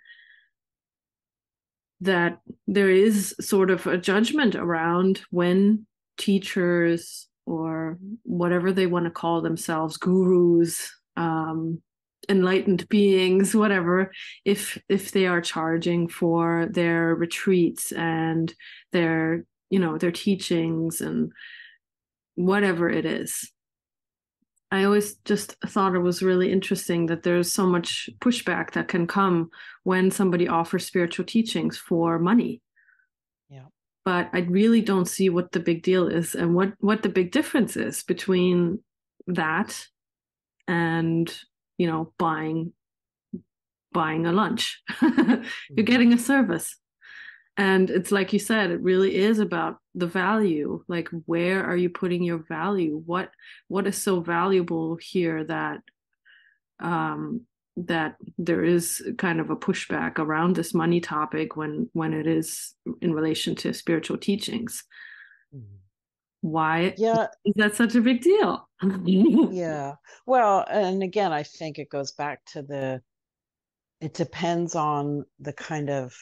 that 2.00 2.40
there 2.66 2.90
is 2.90 3.34
sort 3.40 3.70
of 3.70 3.86
a 3.86 3.98
judgment 3.98 4.54
around 4.54 5.20
when 5.30 5.86
teachers 6.16 7.27
or 7.48 7.98
whatever 8.24 8.72
they 8.72 8.86
want 8.86 9.06
to 9.06 9.10
call 9.10 9.40
themselves 9.40 9.96
gurus 9.96 10.94
um, 11.16 11.80
enlightened 12.28 12.86
beings 12.88 13.54
whatever 13.54 14.12
if 14.44 14.78
if 14.88 15.12
they 15.12 15.26
are 15.26 15.40
charging 15.40 16.08
for 16.08 16.66
their 16.70 17.14
retreats 17.14 17.90
and 17.92 18.54
their 18.92 19.44
you 19.70 19.78
know 19.78 19.96
their 19.96 20.12
teachings 20.12 21.00
and 21.00 21.32
whatever 22.34 22.88
it 22.88 23.04
is. 23.04 23.50
I 24.70 24.84
always 24.84 25.14
just 25.24 25.56
thought 25.66 25.94
it 25.94 26.00
was 26.00 26.22
really 26.22 26.52
interesting 26.52 27.06
that 27.06 27.22
there's 27.22 27.50
so 27.50 27.66
much 27.66 28.10
pushback 28.20 28.72
that 28.72 28.86
can 28.86 29.06
come 29.06 29.48
when 29.84 30.10
somebody 30.10 30.46
offers 30.46 30.84
spiritual 30.84 31.24
teachings 31.24 31.78
for 31.78 32.18
money 32.18 32.60
but 34.08 34.24
i 34.32 34.40
really 34.58 34.80
don't 34.80 35.12
see 35.16 35.28
what 35.28 35.52
the 35.52 35.60
big 35.60 35.82
deal 35.82 36.08
is 36.08 36.34
and 36.34 36.54
what 36.54 36.72
what 36.78 37.02
the 37.02 37.14
big 37.18 37.30
difference 37.30 37.76
is 37.76 38.02
between 38.04 38.78
that 39.26 39.70
and 40.66 41.26
you 41.76 41.86
know 41.86 42.12
buying 42.18 42.72
buying 43.92 44.26
a 44.26 44.32
lunch. 44.32 44.82
You're 45.02 45.10
mm-hmm. 45.10 45.82
getting 45.82 46.12
a 46.12 46.18
service. 46.18 46.76
And 47.56 47.90
it's 47.90 48.12
like 48.12 48.32
you 48.32 48.38
said 48.38 48.70
it 48.70 48.80
really 48.80 49.16
is 49.16 49.40
about 49.40 49.78
the 49.94 50.06
value. 50.06 50.84
Like 50.86 51.08
where 51.26 51.64
are 51.64 51.76
you 51.76 51.90
putting 51.90 52.22
your 52.22 52.38
value? 52.38 53.02
What 53.04 53.30
what 53.66 53.86
is 53.88 54.00
so 54.00 54.20
valuable 54.20 54.96
here 55.00 55.42
that 55.44 55.80
um 56.78 57.47
that 57.86 58.16
there 58.36 58.64
is 58.64 59.02
kind 59.18 59.40
of 59.40 59.50
a 59.50 59.56
pushback 59.56 60.18
around 60.18 60.56
this 60.56 60.74
money 60.74 61.00
topic 61.00 61.56
when 61.56 61.88
when 61.92 62.12
it 62.12 62.26
is 62.26 62.74
in 63.00 63.12
relation 63.12 63.54
to 63.56 63.72
spiritual 63.72 64.18
teachings. 64.18 64.84
Mm-hmm. 65.54 65.76
Why 66.40 66.94
yeah. 66.96 67.26
is 67.44 67.54
that 67.56 67.76
such 67.76 67.94
a 67.94 68.00
big 68.00 68.22
deal? 68.22 68.68
Yeah. 69.04 69.94
Well 70.26 70.64
and 70.68 71.02
again 71.02 71.32
i 71.32 71.42
think 71.42 71.78
it 71.78 71.90
goes 71.90 72.12
back 72.12 72.44
to 72.52 72.62
the 72.62 73.00
it 74.00 74.14
depends 74.14 74.74
on 74.76 75.24
the 75.40 75.52
kind 75.52 75.90
of 75.90 76.14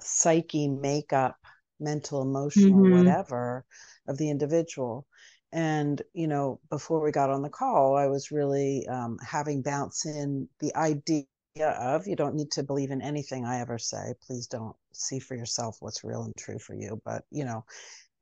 psyche 0.00 0.68
makeup 0.68 1.36
mental 1.80 2.22
emotional 2.22 2.72
mm-hmm. 2.72 2.98
whatever 2.98 3.64
of 4.06 4.18
the 4.18 4.30
individual 4.30 5.06
and 5.52 6.02
you 6.14 6.26
know 6.26 6.60
before 6.70 7.00
we 7.00 7.10
got 7.10 7.30
on 7.30 7.42
the 7.42 7.48
call 7.48 7.96
i 7.96 8.06
was 8.06 8.30
really 8.30 8.86
um, 8.88 9.18
having 9.26 9.62
bounce 9.62 10.06
in 10.06 10.48
the 10.60 10.74
idea 10.76 11.26
of 11.58 12.06
you 12.06 12.16
don't 12.16 12.34
need 12.34 12.50
to 12.50 12.62
believe 12.62 12.90
in 12.90 13.02
anything 13.02 13.44
i 13.44 13.60
ever 13.60 13.78
say 13.78 14.14
please 14.26 14.46
don't 14.46 14.74
see 14.92 15.18
for 15.18 15.34
yourself 15.34 15.76
what's 15.80 16.04
real 16.04 16.22
and 16.22 16.34
true 16.36 16.58
for 16.58 16.74
you 16.74 17.00
but 17.04 17.24
you 17.30 17.44
know 17.44 17.64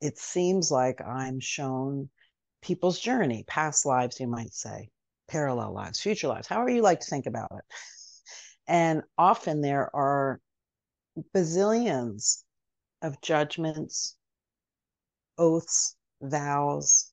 it 0.01 0.19
seems 0.19 0.71
like 0.71 1.01
I'm 1.01 1.41
shown 1.41 2.09
people's 2.63 2.99
journey, 2.99 3.45
past 3.47 3.85
lives, 3.87 4.19
you 4.19 4.27
might 4.27 4.55
say, 4.55 4.91
parallel 5.29 5.73
lives, 5.75 6.01
future 6.01 6.29
lives, 6.29 6.49
however 6.49 6.71
you 6.71 6.83
like 6.83 7.01
to 7.01 7.11
think 7.11 7.27
about 7.27 7.51
it. 7.53 7.65
And 8.67 9.03
often 9.19 9.61
there 9.61 9.95
are 9.95 10.41
bazillions 11.35 12.45
of 13.03 13.21
judgments, 13.21 14.17
oaths, 15.37 15.97
vows, 16.23 17.13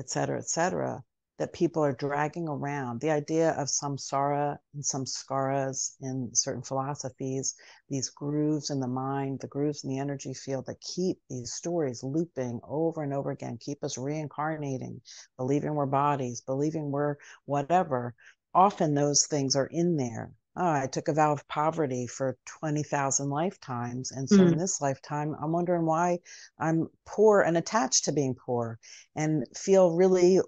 et 0.00 0.10
cetera, 0.10 0.38
et 0.38 0.48
cetera, 0.48 1.04
that 1.38 1.52
people 1.52 1.84
are 1.84 1.92
dragging 1.92 2.48
around. 2.48 3.00
The 3.00 3.10
idea 3.10 3.52
of 3.52 3.68
samsara 3.68 4.58
and 4.74 4.82
samskaras 4.82 5.94
in 6.00 6.30
certain 6.34 6.62
philosophies, 6.62 7.54
these 7.88 8.10
grooves 8.10 8.70
in 8.70 8.80
the 8.80 8.88
mind, 8.88 9.40
the 9.40 9.46
grooves 9.46 9.84
in 9.84 9.90
the 9.90 9.98
energy 9.98 10.34
field 10.34 10.66
that 10.66 10.80
keep 10.80 11.18
these 11.30 11.52
stories 11.52 12.02
looping 12.02 12.60
over 12.66 13.02
and 13.02 13.14
over 13.14 13.30
again, 13.30 13.56
keep 13.58 13.82
us 13.84 13.96
reincarnating, 13.96 15.00
believing 15.38 15.74
we're 15.74 15.86
bodies, 15.86 16.42
believing 16.42 16.90
we're 16.90 17.16
whatever. 17.46 18.14
Often 18.52 18.94
those 18.94 19.26
things 19.26 19.54
are 19.56 19.68
in 19.70 19.96
there. 19.96 20.32
Oh, 20.56 20.70
I 20.70 20.88
took 20.88 21.08
a 21.08 21.12
vow 21.12 21.32
of 21.32 21.46
poverty 21.48 22.06
for 22.06 22.36
20,000 22.44 23.30
lifetimes. 23.30 24.10
And 24.10 24.28
so 24.28 24.38
mm. 24.38 24.52
in 24.52 24.58
this 24.58 24.80
lifetime, 24.80 25.36
I'm 25.40 25.52
wondering 25.52 25.86
why 25.86 26.18
I'm 26.58 26.88
poor 27.06 27.42
and 27.42 27.56
attached 27.56 28.06
to 28.06 28.12
being 28.12 28.34
poor 28.34 28.78
and 29.14 29.46
feel 29.56 29.94
really 29.94 30.40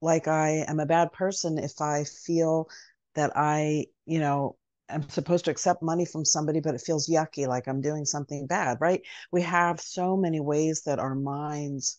like 0.00 0.26
I 0.26 0.64
am 0.66 0.80
a 0.80 0.86
bad 0.86 1.12
person 1.12 1.58
if 1.58 1.80
I 1.80 2.04
feel 2.04 2.68
that 3.14 3.32
I, 3.36 3.86
you 4.06 4.20
know, 4.20 4.56
I'm 4.88 5.08
supposed 5.08 5.46
to 5.46 5.50
accept 5.50 5.82
money 5.82 6.06
from 6.06 6.24
somebody, 6.24 6.60
but 6.60 6.74
it 6.74 6.80
feels 6.80 7.08
yucky, 7.08 7.46
like 7.46 7.66
I'm 7.66 7.80
doing 7.80 8.04
something 8.04 8.46
bad, 8.46 8.78
right? 8.80 9.02
We 9.32 9.42
have 9.42 9.80
so 9.80 10.16
many 10.16 10.40
ways 10.40 10.82
that 10.82 10.98
our 10.98 11.14
minds 11.14 11.98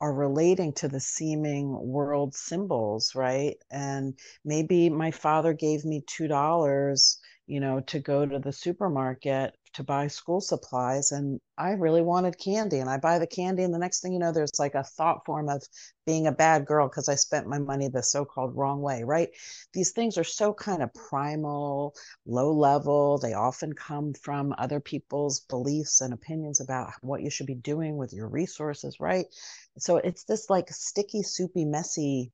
are 0.00 0.12
relating 0.12 0.72
to 0.74 0.88
the 0.88 1.00
seeming 1.00 1.72
world 1.72 2.34
symbols, 2.34 3.14
right? 3.14 3.56
And 3.70 4.18
maybe 4.44 4.88
my 4.90 5.10
father 5.10 5.52
gave 5.52 5.84
me 5.84 6.02
$2, 6.06 7.18
you 7.50 7.58
know, 7.58 7.80
to 7.80 7.98
go 7.98 8.24
to 8.24 8.38
the 8.38 8.52
supermarket 8.52 9.56
to 9.72 9.82
buy 9.82 10.06
school 10.06 10.40
supplies 10.40 11.12
and 11.12 11.40
I 11.58 11.72
really 11.72 12.02
wanted 12.02 12.38
candy 12.38 12.78
and 12.78 12.88
I 12.88 12.96
buy 12.96 13.18
the 13.18 13.26
candy 13.26 13.62
and 13.62 13.72
the 13.72 13.78
next 13.78 14.00
thing 14.00 14.12
you 14.12 14.18
know 14.18 14.32
there's 14.32 14.58
like 14.58 14.74
a 14.74 14.82
thought 14.82 15.24
form 15.24 15.48
of 15.48 15.62
being 16.06 16.26
a 16.26 16.32
bad 16.32 16.66
girl 16.66 16.88
because 16.88 17.08
I 17.08 17.14
spent 17.14 17.46
my 17.46 17.58
money 17.58 17.88
the 17.88 18.02
so-called 18.02 18.56
wrong 18.56 18.82
way, 18.82 19.04
right? 19.04 19.30
These 19.72 19.92
things 19.92 20.18
are 20.18 20.24
so 20.24 20.52
kind 20.54 20.82
of 20.82 20.94
primal, 20.94 21.94
low 22.26 22.52
level. 22.52 23.18
They 23.18 23.34
often 23.34 23.72
come 23.72 24.14
from 24.14 24.54
other 24.58 24.80
people's 24.80 25.40
beliefs 25.40 26.00
and 26.00 26.12
opinions 26.12 26.60
about 26.60 26.92
what 27.00 27.22
you 27.22 27.30
should 27.30 27.46
be 27.46 27.54
doing 27.54 27.96
with 27.96 28.12
your 28.12 28.28
resources, 28.28 28.98
right? 29.00 29.26
So 29.78 29.96
it's 29.96 30.24
this 30.24 30.50
like 30.50 30.68
sticky, 30.70 31.22
soupy, 31.22 31.64
messy 31.64 32.32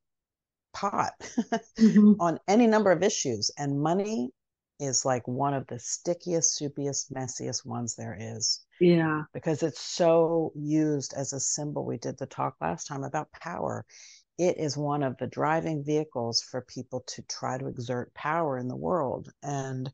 pot 0.77 1.13
mm-hmm. 1.79 2.13
on 2.21 2.39
any 2.47 2.67
number 2.67 2.93
of 2.93 3.03
issues 3.03 3.51
and 3.57 3.81
money 3.81 4.31
is 4.79 5.05
like 5.05 5.27
one 5.27 5.55
of 5.55 5.67
the 5.67 5.79
stickiest, 5.79 6.61
soupiest, 6.61 7.13
messiest 7.13 7.65
ones 7.65 7.95
there 7.95 8.17
is. 8.19 8.65
Yeah. 8.81 9.23
Because 9.33 9.63
it's 9.63 9.81
so 9.81 10.53
used 10.55 11.15
as 11.15 11.33
a 11.33 11.41
symbol. 11.41 11.85
We 11.85 11.99
did 11.99 12.19
the 12.19 12.27
talk 12.27 12.57
last 12.61 12.87
time 12.87 13.05
about 13.05 13.33
power. 13.33 13.85
It 14.39 14.59
is 14.59 14.77
one 14.77 15.03
of 15.03 15.17
the 15.17 15.27
driving 15.27 15.83
vehicles 15.83 16.43
for 16.43 16.61
people 16.61 17.05
to 17.09 17.23
try 17.23 17.57
to 17.57 17.69
exert 17.69 18.13
power 18.13 18.59
in 18.59 18.69
the 18.69 18.77
world. 18.77 19.31
And 19.43 19.91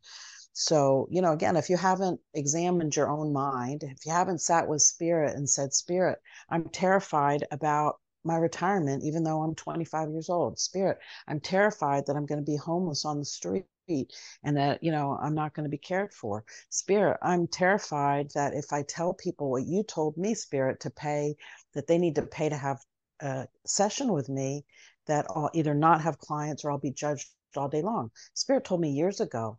so, 0.53 1.09
you 1.11 1.23
know, 1.23 1.33
again, 1.33 1.57
if 1.57 1.71
you 1.71 1.77
haven't 1.77 2.21
examined 2.35 2.97
your 2.97 3.09
own 3.09 3.33
mind, 3.33 3.85
if 3.85 4.05
you 4.05 4.13
haven't 4.13 4.41
sat 4.41 4.69
with 4.69 4.83
spirit 4.83 5.37
and 5.37 5.49
said, 5.49 5.73
Spirit, 5.73 6.19
I'm 6.51 6.69
terrified 6.69 7.47
about 7.51 7.97
my 8.25 8.37
retirement, 8.37 9.03
even 9.05 9.25
though 9.25 9.43
I'm 9.43 9.55
25 9.55 10.11
years 10.11 10.29
old. 10.29 10.59
Spirit, 10.59 10.99
I'm 11.27 11.41
terrified 11.41 12.07
that 12.07 12.17
I'm 12.17 12.27
going 12.27 12.41
to 12.41 12.51
be 12.51 12.57
homeless 12.57 13.05
on 13.05 13.19
the 13.19 13.25
street 13.25 13.67
and 13.89 14.57
that 14.57 14.83
you 14.83 14.93
know 14.93 15.19
i'm 15.21 15.35
not 15.35 15.55
going 15.55 15.65
to 15.65 15.71
be 15.71 15.79
cared 15.79 16.13
for. 16.13 16.45
Spirit 16.71 17.19
i'm 17.23 17.47
terrified 17.47 18.31
that 18.35 18.55
if 18.55 18.73
i 18.73 18.83
tell 18.83 19.13
people 19.13 19.51
what 19.51 19.67
you 19.67 19.83
told 19.83 20.17
me 20.17 20.35
spirit 20.35 20.81
to 20.81 20.91
pay 20.91 21.35
that 21.75 21.87
they 21.87 21.99
need 21.99 22.15
to 22.15 22.23
pay 22.23 22.49
to 22.49 22.57
have 22.57 22.79
a 23.21 23.47
session 23.67 24.13
with 24.13 24.29
me 24.29 24.65
that 25.07 25.27
i'll 25.31 25.51
either 25.53 25.75
not 25.75 26.01
have 26.01 26.19
clients 26.19 26.65
or 26.65 26.71
i'll 26.71 26.79
be 26.79 26.93
judged 26.93 27.29
all 27.57 27.69
day 27.69 27.83
long. 27.83 28.11
Spirit 28.35 28.65
told 28.65 28.81
me 28.81 28.91
years 28.91 29.21
ago 29.21 29.59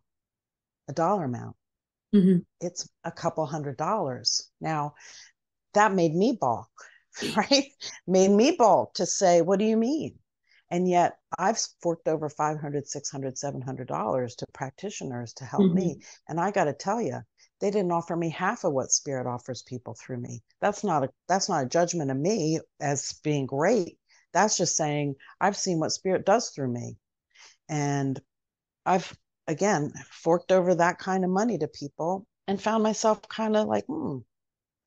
a 0.88 0.92
dollar 0.92 1.24
amount. 1.24 1.56
Mm-hmm. 2.14 2.38
it's 2.60 2.88
a 3.02 3.10
couple 3.10 3.44
hundred 3.44 3.76
dollars. 3.76 4.48
Now 4.60 4.94
that 5.74 5.92
made 5.92 6.14
me 6.14 6.38
balk 6.40 6.70
right? 7.36 7.72
Made 8.06 8.30
me 8.30 8.52
balk 8.52 8.94
to 8.94 9.06
say 9.06 9.42
what 9.42 9.58
do 9.58 9.64
you 9.64 9.76
mean 9.76 10.18
and 10.74 10.88
yet 10.88 11.18
i've 11.38 11.58
forked 11.80 12.08
over 12.08 12.28
500 12.28 12.86
600 12.86 13.38
700 13.38 13.88
dollars 13.88 14.34
to 14.36 14.46
practitioners 14.52 15.32
to 15.34 15.44
help 15.44 15.62
mm-hmm. 15.62 15.74
me 15.74 16.02
and 16.28 16.40
i 16.40 16.50
got 16.50 16.64
to 16.64 16.72
tell 16.72 17.00
you 17.00 17.20
they 17.60 17.70
didn't 17.70 17.92
offer 17.92 18.16
me 18.16 18.28
half 18.30 18.64
of 18.64 18.72
what 18.72 18.92
spirit 18.92 19.26
offers 19.26 19.62
people 19.62 19.94
through 19.94 20.18
me. 20.18 20.42
That's 20.60 20.84
not 20.84 21.04
a 21.04 21.10
that's 21.28 21.48
not 21.48 21.64
a 21.64 21.68
judgment 21.68 22.10
of 22.10 22.16
me 22.16 22.60
as 22.80 23.14
being 23.22 23.46
great. 23.46 23.98
That's 24.32 24.56
just 24.56 24.76
saying 24.76 25.14
i've 25.40 25.56
seen 25.56 25.80
what 25.80 25.92
spirit 25.92 26.26
does 26.26 26.50
through 26.50 26.72
me. 26.72 26.98
And 27.68 28.20
i've 28.84 29.16
again 29.46 29.92
forked 30.10 30.52
over 30.52 30.74
that 30.74 30.98
kind 30.98 31.24
of 31.24 31.30
money 31.30 31.56
to 31.58 31.68
people 31.68 32.26
and 32.46 32.60
found 32.60 32.82
myself 32.82 33.26
kind 33.28 33.56
of 33.56 33.66
like 33.66 33.86
hmm 33.86 34.18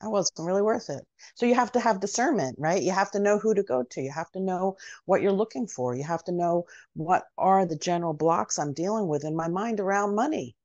that 0.01 0.11
wasn't 0.11 0.45
really 0.45 0.61
worth 0.61 0.89
it. 0.89 1.05
So 1.35 1.45
you 1.45 1.55
have 1.55 1.71
to 1.71 1.79
have 1.79 1.99
discernment, 1.99 2.57
right? 2.59 2.81
You 2.81 2.91
have 2.91 3.11
to 3.11 3.19
know 3.19 3.39
who 3.39 3.53
to 3.55 3.63
go 3.63 3.83
to. 3.83 4.01
You 4.01 4.11
have 4.11 4.31
to 4.33 4.39
know 4.39 4.77
what 5.05 5.21
you're 5.21 5.31
looking 5.31 5.67
for. 5.67 5.95
You 5.95 6.03
have 6.03 6.23
to 6.25 6.31
know 6.31 6.65
what 6.93 7.23
are 7.37 7.65
the 7.65 7.75
general 7.77 8.13
blocks 8.13 8.59
I'm 8.59 8.73
dealing 8.73 9.07
with 9.07 9.25
in 9.25 9.35
my 9.35 9.47
mind 9.47 9.79
around 9.79 10.15
money, 10.15 10.55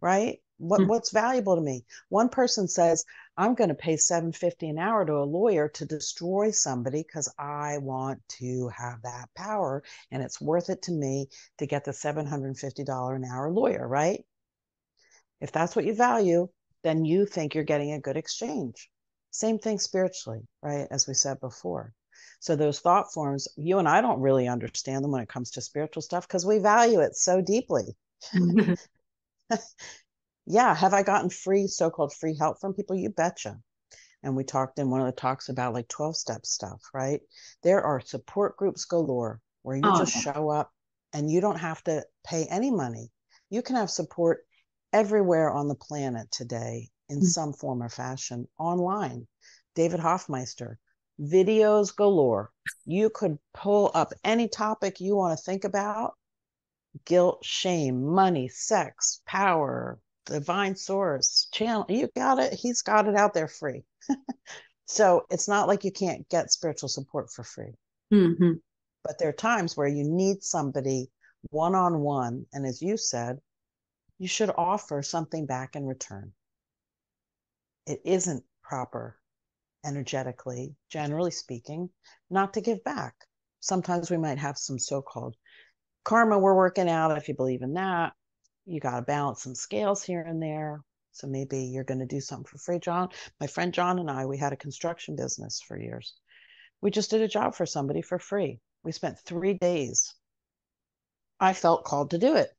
right? 0.00 0.40
What 0.58 0.80
mm-hmm. 0.80 0.90
what's 0.90 1.10
valuable 1.10 1.56
to 1.56 1.62
me? 1.62 1.84
One 2.10 2.28
person 2.28 2.68
says, 2.68 3.04
I'm 3.36 3.54
going 3.54 3.70
to 3.70 3.74
pay 3.74 3.96
750 3.96 4.68
an 4.68 4.78
hour 4.78 5.06
to 5.06 5.14
a 5.14 5.24
lawyer 5.24 5.68
to 5.70 5.86
destroy 5.86 6.50
somebody 6.50 7.02
because 7.02 7.32
I 7.38 7.78
want 7.78 8.20
to 8.40 8.68
have 8.68 9.02
that 9.02 9.30
power 9.34 9.82
and 10.10 10.22
it's 10.22 10.40
worth 10.40 10.68
it 10.68 10.82
to 10.82 10.92
me 10.92 11.28
to 11.58 11.66
get 11.66 11.84
the 11.84 11.92
$750 11.92 13.16
an 13.16 13.24
hour 13.24 13.50
lawyer, 13.50 13.88
right? 13.88 14.24
If 15.40 15.50
that's 15.50 15.74
what 15.74 15.86
you 15.86 15.94
value, 15.94 16.48
then 16.82 17.04
you 17.04 17.26
think 17.26 17.54
you're 17.54 17.64
getting 17.64 17.92
a 17.92 18.00
good 18.00 18.16
exchange. 18.16 18.90
Same 19.30 19.58
thing 19.58 19.78
spiritually, 19.78 20.46
right? 20.62 20.86
As 20.90 21.06
we 21.06 21.14
said 21.14 21.40
before. 21.40 21.94
So 22.40 22.56
those 22.56 22.80
thought 22.80 23.12
forms, 23.12 23.48
you 23.56 23.78
and 23.78 23.88
I 23.88 24.00
don't 24.00 24.20
really 24.20 24.48
understand 24.48 25.04
them 25.04 25.12
when 25.12 25.22
it 25.22 25.28
comes 25.28 25.52
to 25.52 25.60
spiritual 25.60 26.02
stuff 26.02 26.26
because 26.26 26.44
we 26.44 26.58
value 26.58 27.00
it 27.00 27.16
so 27.16 27.40
deeply. 27.40 27.96
yeah, 30.46 30.74
have 30.74 30.92
I 30.92 31.02
gotten 31.02 31.30
free, 31.30 31.66
so 31.66 31.90
called 31.90 32.12
free 32.12 32.36
help 32.36 32.60
from 32.60 32.74
people? 32.74 32.96
You 32.96 33.10
betcha. 33.10 33.58
And 34.22 34.36
we 34.36 34.44
talked 34.44 34.78
in 34.78 34.90
one 34.90 35.00
of 35.00 35.06
the 35.06 35.12
talks 35.12 35.48
about 35.48 35.74
like 35.74 35.88
12 35.88 36.16
step 36.16 36.44
stuff, 36.46 36.80
right? 36.92 37.20
There 37.62 37.82
are 37.82 38.00
support 38.00 38.56
groups 38.56 38.84
galore 38.84 39.40
where 39.62 39.76
you 39.76 39.82
oh, 39.84 39.98
just 39.98 40.16
show 40.16 40.50
up 40.50 40.72
and 41.12 41.30
you 41.30 41.40
don't 41.40 41.58
have 41.58 41.82
to 41.84 42.04
pay 42.24 42.46
any 42.46 42.70
money. 42.70 43.10
You 43.50 43.62
can 43.62 43.76
have 43.76 43.90
support 43.90 44.44
everywhere 44.92 45.50
on 45.50 45.68
the 45.68 45.74
planet 45.74 46.30
today 46.30 46.88
in 47.08 47.18
mm-hmm. 47.18 47.26
some 47.26 47.52
form 47.52 47.82
or 47.82 47.88
fashion 47.88 48.48
online. 48.58 49.26
David 49.74 50.00
Hoffmeister, 50.00 50.78
videos 51.20 51.94
galore. 51.94 52.50
You 52.84 53.10
could 53.10 53.38
pull 53.54 53.90
up 53.94 54.12
any 54.24 54.48
topic 54.48 55.00
you 55.00 55.16
want 55.16 55.38
to 55.38 55.44
think 55.44 55.64
about 55.64 56.14
guilt, 57.06 57.44
shame, 57.44 58.04
money, 58.04 58.48
sex, 58.48 59.22
power, 59.26 59.98
divine 60.26 60.76
source, 60.76 61.48
channel. 61.52 61.86
You 61.88 62.08
got 62.14 62.38
it. 62.38 62.52
He's 62.52 62.82
got 62.82 63.08
it 63.08 63.16
out 63.16 63.34
there 63.34 63.48
free. 63.48 63.84
so 64.86 65.26
it's 65.30 65.48
not 65.48 65.68
like 65.68 65.84
you 65.84 65.92
can't 65.92 66.28
get 66.28 66.52
spiritual 66.52 66.88
support 66.88 67.30
for 67.30 67.42
free. 67.42 67.74
Mm-hmm. 68.12 68.52
But 69.04 69.18
there 69.18 69.28
are 69.28 69.32
times 69.32 69.76
where 69.76 69.88
you 69.88 70.04
need 70.04 70.42
somebody 70.42 71.10
one 71.50 71.74
on 71.74 72.00
one. 72.00 72.46
And 72.52 72.66
as 72.66 72.80
you 72.82 72.96
said, 72.96 73.38
you 74.22 74.28
should 74.28 74.52
offer 74.56 75.02
something 75.02 75.46
back 75.46 75.74
in 75.74 75.84
return. 75.84 76.32
It 77.88 78.00
isn't 78.04 78.44
proper 78.62 79.18
energetically, 79.84 80.76
generally 80.88 81.32
speaking, 81.32 81.90
not 82.30 82.54
to 82.54 82.60
give 82.60 82.84
back. 82.84 83.16
Sometimes 83.58 84.12
we 84.12 84.18
might 84.18 84.38
have 84.38 84.56
some 84.56 84.78
so 84.78 85.02
called 85.02 85.34
karma 86.04 86.38
we're 86.38 86.54
working 86.54 86.88
out, 86.88 87.18
if 87.18 87.26
you 87.26 87.34
believe 87.34 87.62
in 87.62 87.74
that 87.74 88.12
you 88.64 88.78
got 88.78 88.94
to 88.94 89.02
balance 89.02 89.42
some 89.42 89.56
scales 89.56 90.04
here 90.04 90.22
and 90.22 90.40
there. 90.40 90.82
So 91.10 91.26
maybe 91.26 91.64
you're 91.64 91.82
going 91.82 91.98
to 91.98 92.06
do 92.06 92.20
something 92.20 92.46
for 92.46 92.58
free. 92.58 92.78
John, 92.78 93.08
my 93.40 93.48
friend 93.48 93.74
John 93.74 93.98
and 93.98 94.08
I, 94.08 94.26
we 94.26 94.38
had 94.38 94.52
a 94.52 94.56
construction 94.56 95.16
business 95.16 95.60
for 95.66 95.76
years. 95.76 96.14
We 96.80 96.92
just 96.92 97.10
did 97.10 97.22
a 97.22 97.28
job 97.28 97.56
for 97.56 97.66
somebody 97.66 98.02
for 98.02 98.20
free. 98.20 98.60
We 98.84 98.92
spent 98.92 99.18
three 99.18 99.54
days. 99.54 100.14
I 101.40 101.54
felt 101.54 101.84
called 101.84 102.10
to 102.12 102.18
do 102.18 102.36
it. 102.36 102.50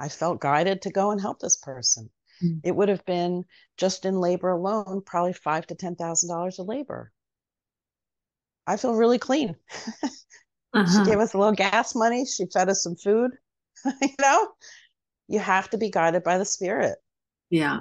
I 0.00 0.08
felt 0.08 0.40
guided 0.40 0.82
to 0.82 0.90
go 0.90 1.10
and 1.10 1.20
help 1.20 1.40
this 1.40 1.58
person. 1.58 2.10
Mm-hmm. 2.42 2.60
It 2.64 2.74
would 2.74 2.88
have 2.88 3.04
been 3.04 3.44
just 3.76 4.06
in 4.06 4.18
labor 4.18 4.48
alone, 4.48 5.02
probably 5.04 5.34
five 5.34 5.66
to 5.66 5.74
ten 5.74 5.94
thousand 5.94 6.30
dollars 6.30 6.58
of 6.58 6.66
labor. 6.66 7.12
I 8.66 8.78
feel 8.78 8.94
really 8.94 9.18
clean. 9.18 9.56
uh-huh. 10.72 10.86
She 10.86 11.10
gave 11.10 11.18
us 11.18 11.34
a 11.34 11.38
little 11.38 11.54
gas 11.54 11.94
money. 11.94 12.24
She 12.24 12.46
fed 12.46 12.70
us 12.70 12.82
some 12.82 12.96
food. 12.96 13.32
you 14.00 14.14
know, 14.20 14.48
you 15.28 15.38
have 15.38 15.68
to 15.70 15.78
be 15.78 15.90
guided 15.90 16.22
by 16.22 16.38
the 16.38 16.44
spirit. 16.44 16.98
Yeah. 17.50 17.80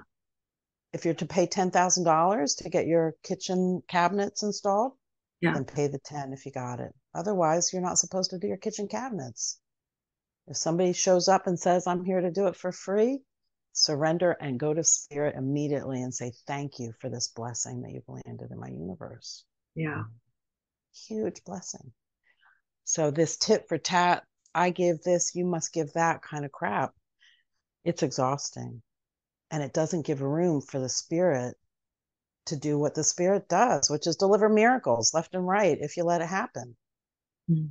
If 0.91 1.05
you're 1.05 1.13
to 1.15 1.25
pay 1.25 1.45
$10,000 1.45 2.57
to 2.57 2.69
get 2.69 2.87
your 2.87 3.13
kitchen 3.23 3.83
cabinets 3.87 4.41
installed, 4.43 4.93
yeah. 5.39 5.53
then 5.53 5.65
pay 5.65 5.87
the 5.87 5.99
10 5.99 6.33
if 6.33 6.45
you 6.45 6.51
got 6.51 6.79
it. 6.79 6.91
Otherwise, 7.13 7.71
you're 7.71 7.81
not 7.81 7.99
supposed 7.99 8.31
to 8.31 8.39
do 8.39 8.47
your 8.47 8.57
kitchen 8.57 8.87
cabinets. 8.87 9.59
If 10.49 10.57
somebody 10.57 10.93
shows 10.93 11.27
up 11.27 11.45
and 11.45 11.59
says, 11.59 11.85
I'm 11.85 12.03
here 12.03 12.21
to 12.21 12.31
do 12.31 12.47
it 12.47 12.55
for 12.55 12.71
free, 12.71 13.21
surrender 13.73 14.31
and 14.31 14.59
go 14.59 14.73
to 14.73 14.83
spirit 14.83 15.35
immediately 15.35 16.01
and 16.01 16.13
say, 16.13 16.33
Thank 16.47 16.79
you 16.79 16.91
for 16.99 17.09
this 17.09 17.27
blessing 17.27 17.81
that 17.81 17.91
you've 17.91 18.09
landed 18.09 18.49
in 18.51 18.59
my 18.59 18.69
universe. 18.69 19.45
Yeah. 19.75 20.03
Huge 21.07 21.43
blessing. 21.45 21.93
So, 22.83 23.11
this 23.11 23.37
tit 23.37 23.67
for 23.69 23.77
tat 23.77 24.23
I 24.55 24.71
give 24.71 25.03
this, 25.03 25.35
you 25.35 25.45
must 25.45 25.71
give 25.71 25.93
that 25.93 26.23
kind 26.23 26.43
of 26.43 26.51
crap, 26.51 26.95
it's 27.83 28.01
exhausting. 28.01 28.81
And 29.51 29.61
it 29.61 29.73
doesn't 29.73 30.05
give 30.05 30.21
room 30.21 30.61
for 30.61 30.79
the 30.79 30.89
spirit 30.89 31.55
to 32.47 32.55
do 32.55 32.79
what 32.79 32.95
the 32.95 33.03
spirit 33.03 33.47
does, 33.47 33.89
which 33.89 34.07
is 34.07 34.15
deliver 34.15 34.49
miracles 34.49 35.13
left 35.13 35.35
and 35.35 35.47
right 35.47 35.77
if 35.79 35.97
you 35.97 36.03
let 36.03 36.21
it 36.21 36.27
happen. 36.27 36.75
Hmm. 37.47 37.67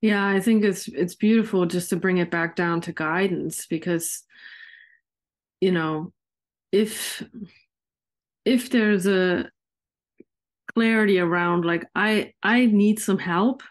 Yeah, 0.00 0.26
I 0.26 0.40
think 0.40 0.64
it's 0.64 0.88
it's 0.88 1.14
beautiful 1.14 1.66
just 1.66 1.90
to 1.90 1.96
bring 1.96 2.18
it 2.18 2.30
back 2.30 2.56
down 2.56 2.80
to 2.82 2.92
guidance 2.92 3.66
because 3.66 4.22
you 5.60 5.72
know, 5.72 6.12
if 6.72 7.22
if 8.44 8.70
there's 8.70 9.06
a 9.06 9.50
clarity 10.74 11.18
around 11.18 11.64
like 11.64 11.84
I 11.94 12.32
I 12.42 12.66
need 12.66 12.98
some 13.00 13.18
help 13.18 13.62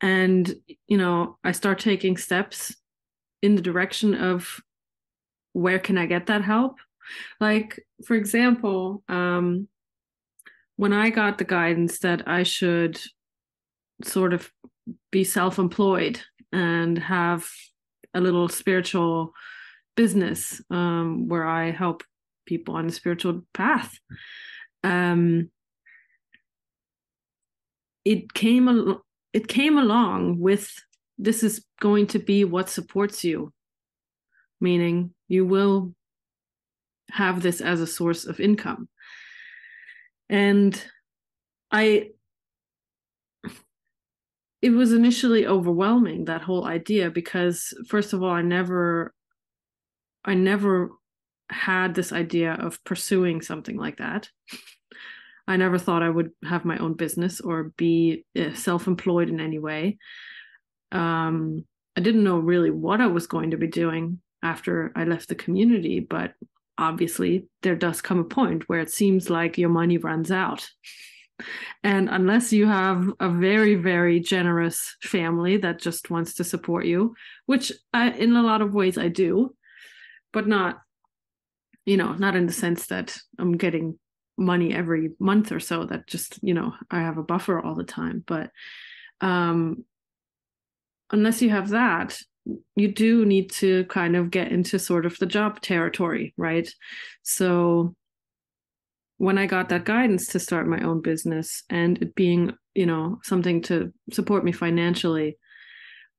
and 0.00 0.52
you 0.88 0.98
know 0.98 1.38
i 1.44 1.52
start 1.52 1.78
taking 1.78 2.16
steps 2.16 2.74
in 3.40 3.54
the 3.54 3.62
direction 3.62 4.14
of 4.14 4.60
where 5.52 5.78
can 5.78 5.96
i 5.96 6.06
get 6.06 6.26
that 6.26 6.42
help? 6.42 6.78
Like 7.40 7.84
for 8.06 8.14
example 8.14 9.02
um 9.08 9.68
when 10.76 10.92
i 10.92 11.10
got 11.10 11.38
the 11.38 11.44
guidance 11.44 11.98
that 12.00 12.26
i 12.26 12.42
should 12.42 13.00
sort 14.04 14.32
of 14.32 14.50
be 15.10 15.24
self-employed 15.24 16.20
and 16.52 16.98
have 16.98 17.46
a 18.14 18.20
little 18.20 18.48
spiritual 18.48 19.32
business 19.96 20.60
um, 20.70 21.28
where 21.28 21.46
i 21.46 21.70
help 21.70 22.02
people 22.46 22.74
on 22.76 22.86
the 22.86 22.92
spiritual 22.92 23.42
path. 23.54 23.98
Um, 24.84 25.50
it 28.04 28.34
came 28.34 28.68
a, 28.68 28.96
it 29.32 29.46
came 29.46 29.78
along 29.78 30.40
with 30.40 30.70
this 31.18 31.42
is 31.42 31.64
going 31.80 32.08
to 32.08 32.18
be 32.18 32.44
what 32.44 32.68
supports 32.68 33.22
you 33.22 33.52
meaning 34.60 35.12
you 35.28 35.44
will 35.44 35.94
have 37.10 37.42
this 37.42 37.60
as 37.60 37.80
a 37.80 37.86
source 37.86 38.24
of 38.24 38.40
income. 38.40 38.88
And 40.28 40.82
i 41.70 42.10
it 44.62 44.70
was 44.70 44.92
initially 44.92 45.46
overwhelming 45.46 46.24
that 46.24 46.42
whole 46.42 46.64
idea 46.64 47.10
because 47.10 47.74
first 47.88 48.12
of 48.12 48.22
all 48.22 48.30
i 48.30 48.42
never 48.42 49.12
i 50.24 50.34
never 50.34 50.90
had 51.50 51.94
this 51.94 52.12
idea 52.12 52.54
of 52.54 52.82
pursuing 52.84 53.42
something 53.42 53.76
like 53.76 53.98
that 53.98 54.28
I 55.46 55.56
never 55.56 55.78
thought 55.78 56.02
I 56.02 56.10
would 56.10 56.30
have 56.44 56.64
my 56.64 56.78
own 56.78 56.94
business 56.94 57.40
or 57.40 57.72
be 57.76 58.24
uh, 58.38 58.54
self 58.54 58.86
employed 58.86 59.28
in 59.28 59.40
any 59.40 59.58
way. 59.58 59.98
Um, 60.92 61.64
I 61.96 62.00
didn't 62.00 62.24
know 62.24 62.38
really 62.38 62.70
what 62.70 63.00
I 63.00 63.06
was 63.06 63.26
going 63.26 63.50
to 63.50 63.56
be 63.56 63.66
doing 63.66 64.20
after 64.42 64.92
I 64.94 65.04
left 65.04 65.28
the 65.28 65.34
community, 65.34 66.00
but 66.00 66.34
obviously 66.78 67.46
there 67.62 67.76
does 67.76 68.00
come 68.00 68.18
a 68.18 68.24
point 68.24 68.68
where 68.68 68.80
it 68.80 68.90
seems 68.90 69.30
like 69.30 69.58
your 69.58 69.68
money 69.68 69.98
runs 69.98 70.30
out. 70.30 70.68
And 71.82 72.08
unless 72.08 72.52
you 72.52 72.66
have 72.66 73.10
a 73.18 73.28
very, 73.28 73.74
very 73.74 74.20
generous 74.20 74.96
family 75.02 75.56
that 75.58 75.80
just 75.80 76.10
wants 76.10 76.34
to 76.34 76.44
support 76.44 76.86
you, 76.86 77.14
which 77.46 77.72
I, 77.92 78.10
in 78.10 78.36
a 78.36 78.42
lot 78.42 78.62
of 78.62 78.74
ways 78.74 78.98
I 78.98 79.08
do, 79.08 79.54
but 80.32 80.46
not, 80.46 80.80
you 81.84 81.96
know, 81.96 82.12
not 82.12 82.36
in 82.36 82.46
the 82.46 82.52
sense 82.52 82.86
that 82.86 83.16
I'm 83.38 83.56
getting 83.56 83.98
money 84.38 84.72
every 84.74 85.10
month 85.18 85.52
or 85.52 85.60
so 85.60 85.84
that 85.84 86.06
just 86.06 86.38
you 86.42 86.54
know 86.54 86.72
i 86.90 87.00
have 87.00 87.18
a 87.18 87.22
buffer 87.22 87.60
all 87.60 87.74
the 87.74 87.84
time 87.84 88.24
but 88.26 88.50
um 89.20 89.84
unless 91.10 91.42
you 91.42 91.50
have 91.50 91.68
that 91.68 92.18
you 92.74 92.88
do 92.88 93.24
need 93.24 93.50
to 93.50 93.84
kind 93.84 94.16
of 94.16 94.30
get 94.30 94.50
into 94.50 94.78
sort 94.78 95.06
of 95.06 95.16
the 95.18 95.26
job 95.26 95.60
territory 95.60 96.34
right? 96.36 96.68
So 97.22 97.94
when 99.18 99.38
i 99.38 99.46
got 99.46 99.68
that 99.68 99.84
guidance 99.84 100.26
to 100.26 100.38
start 100.38 100.66
my 100.66 100.80
own 100.80 101.00
business 101.00 101.62
and 101.70 102.00
it 102.02 102.14
being 102.14 102.52
you 102.74 102.86
know 102.86 103.18
something 103.22 103.60
to 103.60 103.92
support 104.12 104.44
me 104.44 104.52
financially 104.52 105.36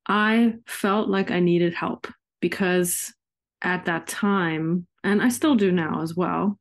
i 0.08 0.54
felt 0.68 1.10
like 1.10 1.32
i 1.32 1.40
needed 1.40 1.74
help 1.74 2.08
because 2.42 3.14
at 3.62 3.86
that 3.86 4.08
time 4.08 4.86
and 5.04 5.22
i 5.22 5.30
still 5.30 5.56
do 5.56 5.72
now 5.72 6.02
as 6.02 6.16
well 6.16 6.60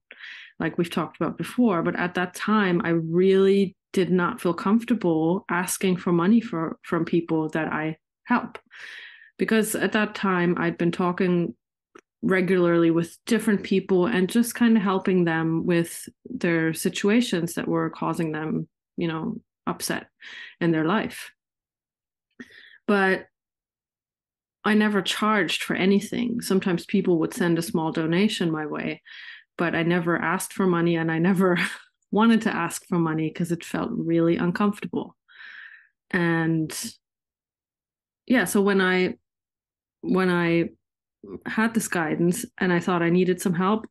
like 0.63 0.79
we've 0.79 0.91
talked 0.91 1.17
about 1.17 1.37
before. 1.37 1.83
But 1.83 1.97
at 1.97 2.15
that 2.15 2.35
time, 2.35 2.81
I 2.85 2.91
really 2.91 3.77
did 3.93 4.11
not 4.11 4.41
feel 4.41 4.55
comfortable 4.55 5.45
asking 5.51 5.97
for 5.97 6.13
money 6.13 6.41
for 6.41 6.79
from 6.83 7.05
people 7.05 7.51
that 7.51 7.71
I 7.71 7.99
help. 8.25 8.59
Because 9.39 9.75
at 9.75 9.93
that 9.93 10.15
time 10.15 10.57
I'd 10.57 10.79
been 10.79 10.93
talking 10.93 11.55
regularly 12.23 12.91
with 12.91 13.19
different 13.27 13.65
people 13.65 14.07
and 14.07 14.29
just 14.29 14.55
kind 14.55 14.77
of 14.77 14.83
helping 14.83 15.25
them 15.25 15.67
with 15.67 16.09
their 16.25 16.73
situations 16.73 17.55
that 17.55 17.67
were 17.67 17.91
causing 17.91 18.31
them, 18.33 18.69
you 18.97 19.09
know, 19.09 19.41
upset 19.67 20.07
in 20.61 20.71
their 20.71 20.85
life. 20.85 21.33
But 22.87 23.27
I 24.65 24.75
never 24.75 25.03
charged 25.03 25.65
for 25.65 25.75
anything. 25.75 26.41
Sometimes 26.41 26.87
people 26.87 27.19
would 27.19 27.35
send 27.35 27.59
a 27.59 27.63
small 27.63 27.91
donation 27.91 28.51
my 28.51 28.67
way, 28.67 29.03
but 29.59 29.75
I 29.75 29.83
never 29.83 30.17
asked 30.17 30.53
for 30.53 30.67
money 30.67 30.97
and 30.97 31.11
I 31.11 31.19
never 31.19 31.59
wanted 32.13 32.43
to 32.43 32.55
ask 32.55 32.87
for 32.87 32.99
money 32.99 33.29
because 33.29 33.51
it 33.51 33.65
felt 33.65 33.91
really 33.93 34.37
uncomfortable. 34.37 35.17
And 36.11 36.73
yeah, 38.27 38.45
so 38.45 38.61
when 38.61 38.81
I 38.81 39.15
when 40.03 40.31
I 40.31 40.71
had 41.47 41.75
this 41.75 41.89
guidance 41.89 42.45
and 42.59 42.73
I 42.73 42.81
thought 42.81 43.03
I 43.03 43.11
needed 43.11 43.41
some 43.41 43.55
help, 43.55 43.87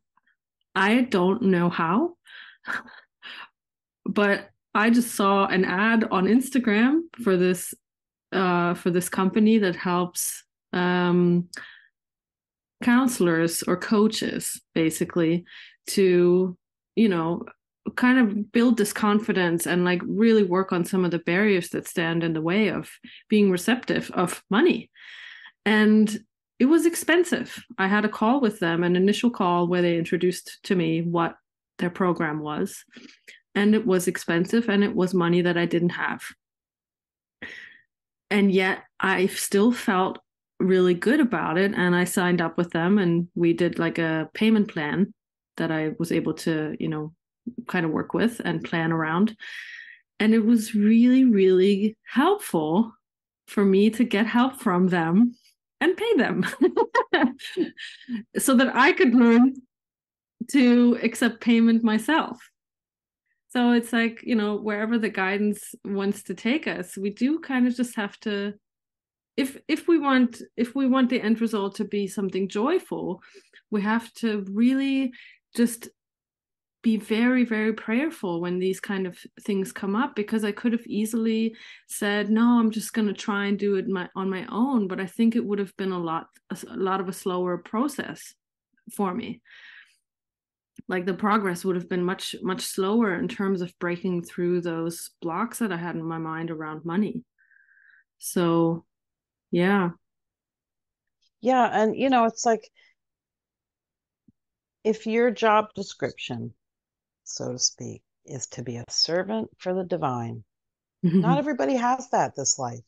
I 0.75 1.01
don't 1.01 1.43
know 1.43 1.69
how. 1.69 2.15
but 4.05 4.49
I 4.73 4.89
just 4.89 5.15
saw 5.15 5.47
an 5.47 5.65
ad 5.65 6.05
on 6.11 6.25
Instagram 6.25 7.01
for 7.23 7.37
this 7.37 7.73
uh, 8.31 8.73
for 8.75 8.89
this 8.91 9.09
company 9.09 9.57
that 9.57 9.75
helps 9.75 10.43
um, 10.71 11.49
counselors 12.81 13.61
or 13.63 13.75
coaches 13.75 14.61
basically 14.73 15.43
to 15.87 16.57
you 16.95 17.09
know 17.09 17.43
kind 17.95 18.19
of 18.19 18.51
build 18.51 18.77
this 18.77 18.93
confidence 18.93 19.65
and 19.65 19.83
like 19.83 20.01
really 20.05 20.43
work 20.43 20.71
on 20.71 20.85
some 20.85 21.03
of 21.03 21.11
the 21.11 21.19
barriers 21.19 21.69
that 21.69 21.87
stand 21.87 22.23
in 22.23 22.33
the 22.33 22.41
way 22.41 22.69
of 22.69 22.89
being 23.27 23.51
receptive 23.51 24.09
of 24.11 24.43
money 24.49 24.89
and 25.65 26.19
it 26.61 26.65
was 26.65 26.85
expensive 26.85 27.63
i 27.77 27.87
had 27.87 28.05
a 28.05 28.09
call 28.09 28.39
with 28.39 28.59
them 28.59 28.83
an 28.83 28.95
initial 28.95 29.29
call 29.29 29.67
where 29.67 29.81
they 29.81 29.97
introduced 29.97 30.59
to 30.63 30.75
me 30.75 31.01
what 31.01 31.35
their 31.79 31.89
program 31.89 32.39
was 32.39 32.85
and 33.55 33.75
it 33.75 33.85
was 33.85 34.07
expensive 34.07 34.69
and 34.69 34.83
it 34.83 34.95
was 34.95 35.13
money 35.13 35.41
that 35.41 35.57
i 35.57 35.65
didn't 35.65 35.89
have 35.89 36.21
and 38.29 38.51
yet 38.51 38.83
i 38.99 39.25
still 39.25 39.71
felt 39.71 40.19
really 40.61 40.93
good 40.93 41.19
about 41.19 41.57
it 41.57 41.73
and 41.75 41.95
I 41.95 42.03
signed 42.03 42.41
up 42.41 42.57
with 42.57 42.71
them 42.71 42.97
and 42.97 43.27
we 43.35 43.53
did 43.53 43.79
like 43.79 43.97
a 43.97 44.29
payment 44.33 44.67
plan 44.67 45.13
that 45.57 45.71
I 45.71 45.91
was 45.99 46.11
able 46.11 46.33
to, 46.35 46.75
you 46.79 46.87
know, 46.87 47.13
kind 47.67 47.85
of 47.85 47.91
work 47.91 48.13
with 48.13 48.39
and 48.45 48.63
plan 48.63 48.91
around. 48.91 49.35
And 50.19 50.33
it 50.33 50.45
was 50.45 50.75
really, 50.75 51.25
really 51.25 51.97
helpful 52.05 52.93
for 53.47 53.65
me 53.65 53.89
to 53.91 54.03
get 54.03 54.27
help 54.27 54.61
from 54.61 54.87
them 54.87 55.35
and 55.81 55.97
pay 55.97 56.13
them 56.15 56.45
so 58.37 58.55
that 58.55 58.75
I 58.75 58.93
could 58.93 59.13
learn 59.13 59.55
to 60.51 60.97
accept 61.01 61.41
payment 61.41 61.83
myself. 61.83 62.37
So 63.49 63.71
it's 63.71 63.91
like, 63.91 64.21
you 64.23 64.35
know, 64.35 64.55
wherever 64.55 64.97
the 64.97 65.09
guidance 65.09 65.75
wants 65.83 66.23
to 66.23 66.33
take 66.33 66.67
us, 66.67 66.95
we 66.97 67.09
do 67.09 67.39
kind 67.39 67.67
of 67.67 67.75
just 67.75 67.95
have 67.95 68.17
to 68.21 68.53
if 69.37 69.57
if 69.67 69.87
we 69.87 69.97
want 69.97 70.41
if 70.57 70.75
we 70.75 70.87
want 70.87 71.09
the 71.09 71.21
end 71.21 71.41
result 71.41 71.75
to 71.75 71.85
be 71.85 72.05
something 72.05 72.49
joyful 72.49 73.21
we 73.69 73.81
have 73.81 74.11
to 74.13 74.45
really 74.51 75.11
just 75.55 75.87
be 76.81 76.97
very 76.97 77.45
very 77.45 77.73
prayerful 77.73 78.41
when 78.41 78.57
these 78.57 78.79
kind 78.79 79.05
of 79.05 79.17
things 79.41 79.71
come 79.71 79.95
up 79.95 80.15
because 80.15 80.43
i 80.43 80.51
could 80.51 80.71
have 80.71 80.85
easily 80.87 81.55
said 81.87 82.29
no 82.29 82.59
i'm 82.59 82.71
just 82.71 82.93
going 82.93 83.07
to 83.07 83.13
try 83.13 83.45
and 83.45 83.59
do 83.59 83.75
it 83.75 83.87
my, 83.87 84.09
on 84.15 84.29
my 84.29 84.45
own 84.51 84.87
but 84.87 84.99
i 84.99 85.05
think 85.05 85.35
it 85.35 85.45
would 85.45 85.59
have 85.59 85.75
been 85.77 85.91
a 85.91 85.99
lot 85.99 86.27
a, 86.49 86.57
a 86.69 86.75
lot 86.77 86.99
of 86.99 87.07
a 87.07 87.13
slower 87.13 87.57
process 87.57 88.33
for 88.95 89.13
me 89.13 89.41
like 90.87 91.05
the 91.05 91.13
progress 91.13 91.63
would 91.63 91.75
have 91.75 91.87
been 91.87 92.03
much 92.03 92.35
much 92.41 92.61
slower 92.61 93.13
in 93.15 93.27
terms 93.27 93.61
of 93.61 93.77
breaking 93.79 94.23
through 94.23 94.59
those 94.59 95.11
blocks 95.21 95.59
that 95.59 95.71
i 95.71 95.77
had 95.77 95.95
in 95.95 96.03
my 96.03 96.17
mind 96.17 96.49
around 96.49 96.83
money 96.83 97.23
so 98.23 98.85
yeah. 99.51 99.89
Yeah. 101.41 101.67
And, 101.71 101.95
you 101.95 102.09
know, 102.09 102.25
it's 102.25 102.45
like 102.45 102.69
if 104.83 105.05
your 105.05 105.31
job 105.31 105.73
description, 105.75 106.53
so 107.31 107.53
to 107.53 107.59
speak, 107.59 108.01
is 108.25 108.47
to 108.47 108.63
be 108.63 108.77
a 108.77 108.85
servant 108.89 109.49
for 109.57 109.73
the 109.73 109.83
divine, 109.83 110.43
not 111.03 111.39
everybody 111.39 111.75
has 111.75 112.09
that 112.11 112.35
this 112.35 112.59
life. 112.59 112.85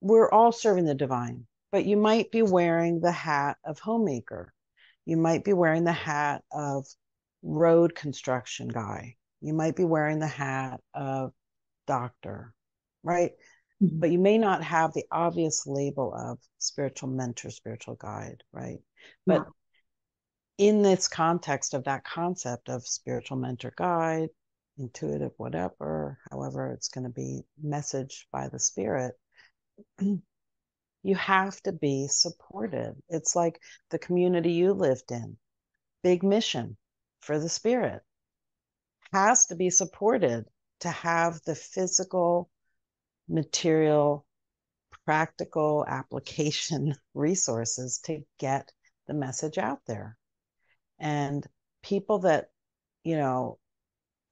We're 0.00 0.30
all 0.30 0.52
serving 0.52 0.84
the 0.84 0.94
divine, 0.94 1.46
but 1.72 1.84
you 1.84 1.96
might 1.96 2.30
be 2.30 2.42
wearing 2.42 3.00
the 3.00 3.12
hat 3.12 3.56
of 3.64 3.80
homemaker. 3.80 4.52
You 5.04 5.16
might 5.16 5.44
be 5.44 5.52
wearing 5.52 5.84
the 5.84 5.92
hat 5.92 6.44
of 6.52 6.86
road 7.42 7.94
construction 7.94 8.68
guy. 8.68 9.16
You 9.40 9.54
might 9.54 9.76
be 9.76 9.84
wearing 9.84 10.18
the 10.18 10.26
hat 10.26 10.80
of 10.94 11.32
doctor, 11.86 12.52
right? 13.02 13.32
Mm-hmm. 13.82 13.98
But 13.98 14.10
you 14.10 14.18
may 14.18 14.38
not 14.38 14.62
have 14.62 14.92
the 14.92 15.04
obvious 15.10 15.66
label 15.66 16.14
of 16.14 16.38
spiritual 16.58 17.10
mentor, 17.10 17.50
spiritual 17.50 17.96
guide, 17.96 18.42
right? 18.52 18.78
But 19.26 19.42
no. 19.42 19.46
In 20.58 20.82
this 20.82 21.08
context 21.08 21.74
of 21.74 21.84
that 21.84 22.04
concept 22.04 22.68
of 22.68 22.86
spiritual 22.86 23.36
mentor 23.36 23.72
guide, 23.76 24.30
intuitive, 24.78 25.32
whatever, 25.36 26.18
however 26.30 26.70
it's 26.72 26.88
going 26.88 27.04
to 27.04 27.10
be 27.10 27.42
messaged 27.64 28.24
by 28.32 28.48
the 28.48 28.58
spirit, 28.58 29.14
you 30.00 31.14
have 31.14 31.60
to 31.62 31.72
be 31.72 32.06
supported. 32.08 32.94
It's 33.08 33.36
like 33.36 33.60
the 33.90 33.98
community 33.98 34.52
you 34.52 34.72
lived 34.72 35.12
in, 35.12 35.36
big 36.02 36.22
mission 36.22 36.76
for 37.20 37.38
the 37.38 37.48
spirit 37.48 38.02
has 39.12 39.46
to 39.46 39.54
be 39.54 39.70
supported 39.70 40.44
to 40.80 40.88
have 40.90 41.40
the 41.46 41.54
physical 41.54 42.50
material, 43.28 44.26
practical 45.04 45.84
application 45.88 46.94
resources 47.14 47.98
to 48.04 48.22
get 48.38 48.70
the 49.06 49.14
message 49.14 49.58
out 49.58 49.80
there. 49.86 50.16
And 50.98 51.46
people 51.82 52.20
that, 52.20 52.50
you 53.04 53.16
know, 53.16 53.58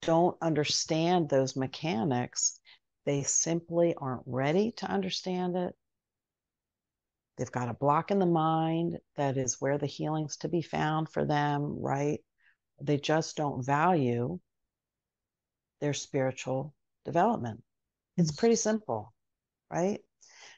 don't 0.01 0.37
understand 0.41 1.29
those 1.29 1.55
mechanics, 1.55 2.59
they 3.05 3.23
simply 3.23 3.95
aren't 3.95 4.23
ready 4.25 4.71
to 4.77 4.85
understand 4.87 5.55
it. 5.55 5.75
They've 7.37 7.51
got 7.51 7.69
a 7.69 7.73
block 7.73 8.11
in 8.11 8.19
the 8.19 8.25
mind 8.25 8.99
that 9.15 9.37
is 9.37 9.59
where 9.59 9.77
the 9.77 9.85
healing's 9.85 10.37
to 10.37 10.47
be 10.47 10.61
found 10.61 11.09
for 11.09 11.25
them, 11.25 11.79
right? 11.79 12.19
They 12.81 12.97
just 12.97 13.35
don't 13.35 13.65
value 13.65 14.39
their 15.81 15.93
spiritual 15.93 16.73
development. 17.03 17.61
It's 18.17 18.31
pretty 18.31 18.55
simple, 18.55 19.13
right? 19.69 19.99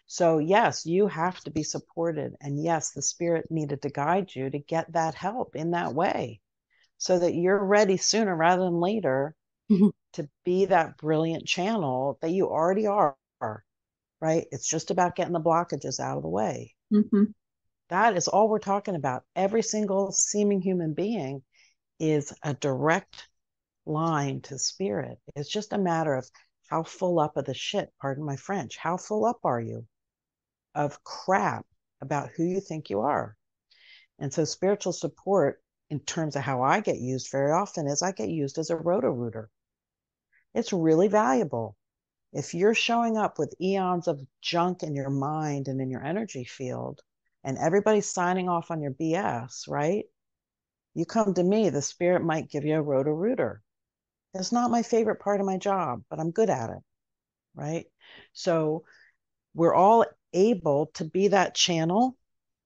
So, 0.09 0.39
yes, 0.39 0.85
you 0.85 1.07
have 1.07 1.37
to 1.41 1.51
be 1.51 1.63
supported. 1.63 2.33
And 2.39 2.63
yes, 2.63 2.91
the 2.91 3.01
spirit 3.01 3.51
needed 3.51 3.81
to 3.81 3.89
guide 3.89 4.33
you 4.33 4.49
to 4.49 4.57
get 4.57 4.93
that 4.93 5.15
help 5.15 5.55
in 5.55 5.71
that 5.71 5.93
way 5.93 6.39
so 6.97 7.19
that 7.19 7.35
you're 7.35 7.63
ready 7.63 7.97
sooner 7.97 8.33
rather 8.33 8.63
than 8.63 8.79
later 8.79 9.35
mm-hmm. 9.69 9.89
to 10.13 10.29
be 10.45 10.65
that 10.65 10.97
brilliant 10.97 11.45
channel 11.45 12.17
that 12.21 12.31
you 12.31 12.47
already 12.47 12.87
are, 12.87 13.17
right? 14.21 14.47
It's 14.51 14.67
just 14.67 14.91
about 14.91 15.17
getting 15.17 15.33
the 15.33 15.41
blockages 15.41 15.99
out 15.99 16.15
of 16.15 16.23
the 16.23 16.29
way. 16.29 16.73
Mm-hmm. 16.91 17.23
That 17.89 18.15
is 18.15 18.29
all 18.29 18.47
we're 18.47 18.59
talking 18.59 18.95
about. 18.95 19.23
Every 19.35 19.61
single 19.61 20.13
seeming 20.13 20.61
human 20.61 20.93
being 20.93 21.43
is 21.99 22.33
a 22.43 22.53
direct 22.53 23.27
line 23.85 24.39
to 24.41 24.57
spirit. 24.57 25.17
It's 25.35 25.49
just 25.49 25.73
a 25.73 25.77
matter 25.77 26.15
of 26.15 26.29
how 26.69 26.83
full 26.83 27.19
up 27.19 27.35
of 27.35 27.43
the 27.43 27.53
shit, 27.53 27.91
pardon 27.99 28.25
my 28.25 28.37
French, 28.37 28.77
how 28.77 28.95
full 28.95 29.25
up 29.25 29.39
are 29.43 29.59
you 29.59 29.85
of 30.77 31.03
crap 31.03 31.65
about 32.01 32.29
who 32.29 32.43
you 32.43 32.61
think 32.61 32.89
you 32.89 33.01
are? 33.01 33.35
And 34.19 34.31
so 34.33 34.45
spiritual 34.45 34.93
support 34.93 35.61
in 35.89 35.99
terms 36.01 36.35
of 36.35 36.43
how 36.43 36.61
I 36.61 36.79
get 36.81 36.99
used 36.99 37.31
very 37.31 37.51
often 37.51 37.87
is 37.87 38.01
I 38.01 38.11
get 38.11 38.29
used 38.29 38.57
as 38.57 38.69
a 38.69 38.75
roto 38.75 39.09
rooter. 39.09 39.49
It's 40.53 40.71
really 40.71 41.07
valuable. 41.07 41.75
If 42.33 42.53
you're 42.53 42.75
showing 42.75 43.17
up 43.17 43.39
with 43.39 43.59
eons 43.59 44.07
of 44.07 44.21
junk 44.41 44.83
in 44.83 44.93
your 44.95 45.09
mind 45.09 45.67
and 45.67 45.81
in 45.81 45.89
your 45.89 46.03
energy 46.03 46.43
field, 46.43 47.01
and 47.43 47.57
everybody's 47.57 48.11
signing 48.11 48.49
off 48.49 48.69
on 48.69 48.81
your 48.81 48.91
BS, 48.91 49.67
right? 49.67 50.05
You 50.93 51.05
come 51.05 51.33
to 51.33 51.43
me, 51.43 51.69
the 51.69 51.81
spirit 51.81 52.23
might 52.23 52.49
give 52.49 52.65
you 52.65 52.75
a 52.75 52.81
roto 52.81 53.11
rooter. 53.11 53.63
It's 54.33 54.51
not 54.51 54.71
my 54.71 54.83
favorite 54.83 55.19
part 55.21 55.39
of 55.39 55.45
my 55.45 55.57
job, 55.57 56.03
but 56.09 56.19
I'm 56.19 56.31
good 56.31 56.49
at 56.49 56.69
it. 56.69 56.83
Right. 57.55 57.85
So 58.33 58.83
we're 59.53 59.73
all 59.73 60.05
able 60.33 60.87
to 60.95 61.05
be 61.05 61.29
that 61.29 61.55
channel. 61.55 62.17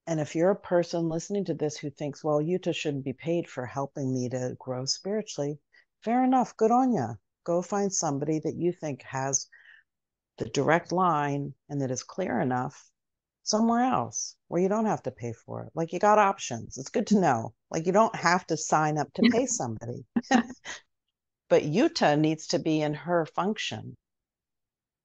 And 0.06 0.20
if 0.20 0.34
you're 0.34 0.50
a 0.50 0.56
person 0.56 1.08
listening 1.08 1.44
to 1.46 1.54
this 1.54 1.76
who 1.76 1.90
thinks, 1.90 2.24
well, 2.24 2.40
Jutta 2.40 2.74
shouldn't 2.74 3.04
be 3.04 3.12
paid 3.12 3.48
for 3.48 3.66
helping 3.66 4.12
me 4.12 4.28
to 4.30 4.56
grow 4.58 4.84
spiritually, 4.84 5.58
fair 6.00 6.24
enough. 6.24 6.56
Good 6.56 6.70
on 6.70 6.92
you. 6.92 7.14
Go 7.44 7.62
find 7.62 7.92
somebody 7.92 8.40
that 8.40 8.56
you 8.56 8.72
think 8.72 9.02
has 9.02 9.48
the 10.38 10.46
direct 10.46 10.92
line 10.92 11.54
and 11.68 11.80
that 11.80 11.90
is 11.90 12.02
clear 12.02 12.40
enough 12.40 12.90
somewhere 13.44 13.82
else 13.82 14.36
where 14.48 14.62
you 14.62 14.68
don't 14.68 14.86
have 14.86 15.02
to 15.02 15.10
pay 15.10 15.32
for 15.32 15.64
it. 15.64 15.72
Like 15.74 15.92
you 15.92 15.98
got 15.98 16.18
options. 16.18 16.78
It's 16.78 16.90
good 16.90 17.06
to 17.08 17.20
know. 17.20 17.54
Like 17.70 17.86
you 17.86 17.92
don't 17.92 18.14
have 18.14 18.46
to 18.48 18.56
sign 18.56 18.98
up 18.98 19.12
to 19.14 19.22
pay 19.30 19.46
somebody. 19.46 20.04
but 21.48 21.62
Jutta 21.62 22.18
needs 22.18 22.48
to 22.48 22.58
be 22.58 22.80
in 22.80 22.94
her 22.94 23.26
function. 23.26 23.96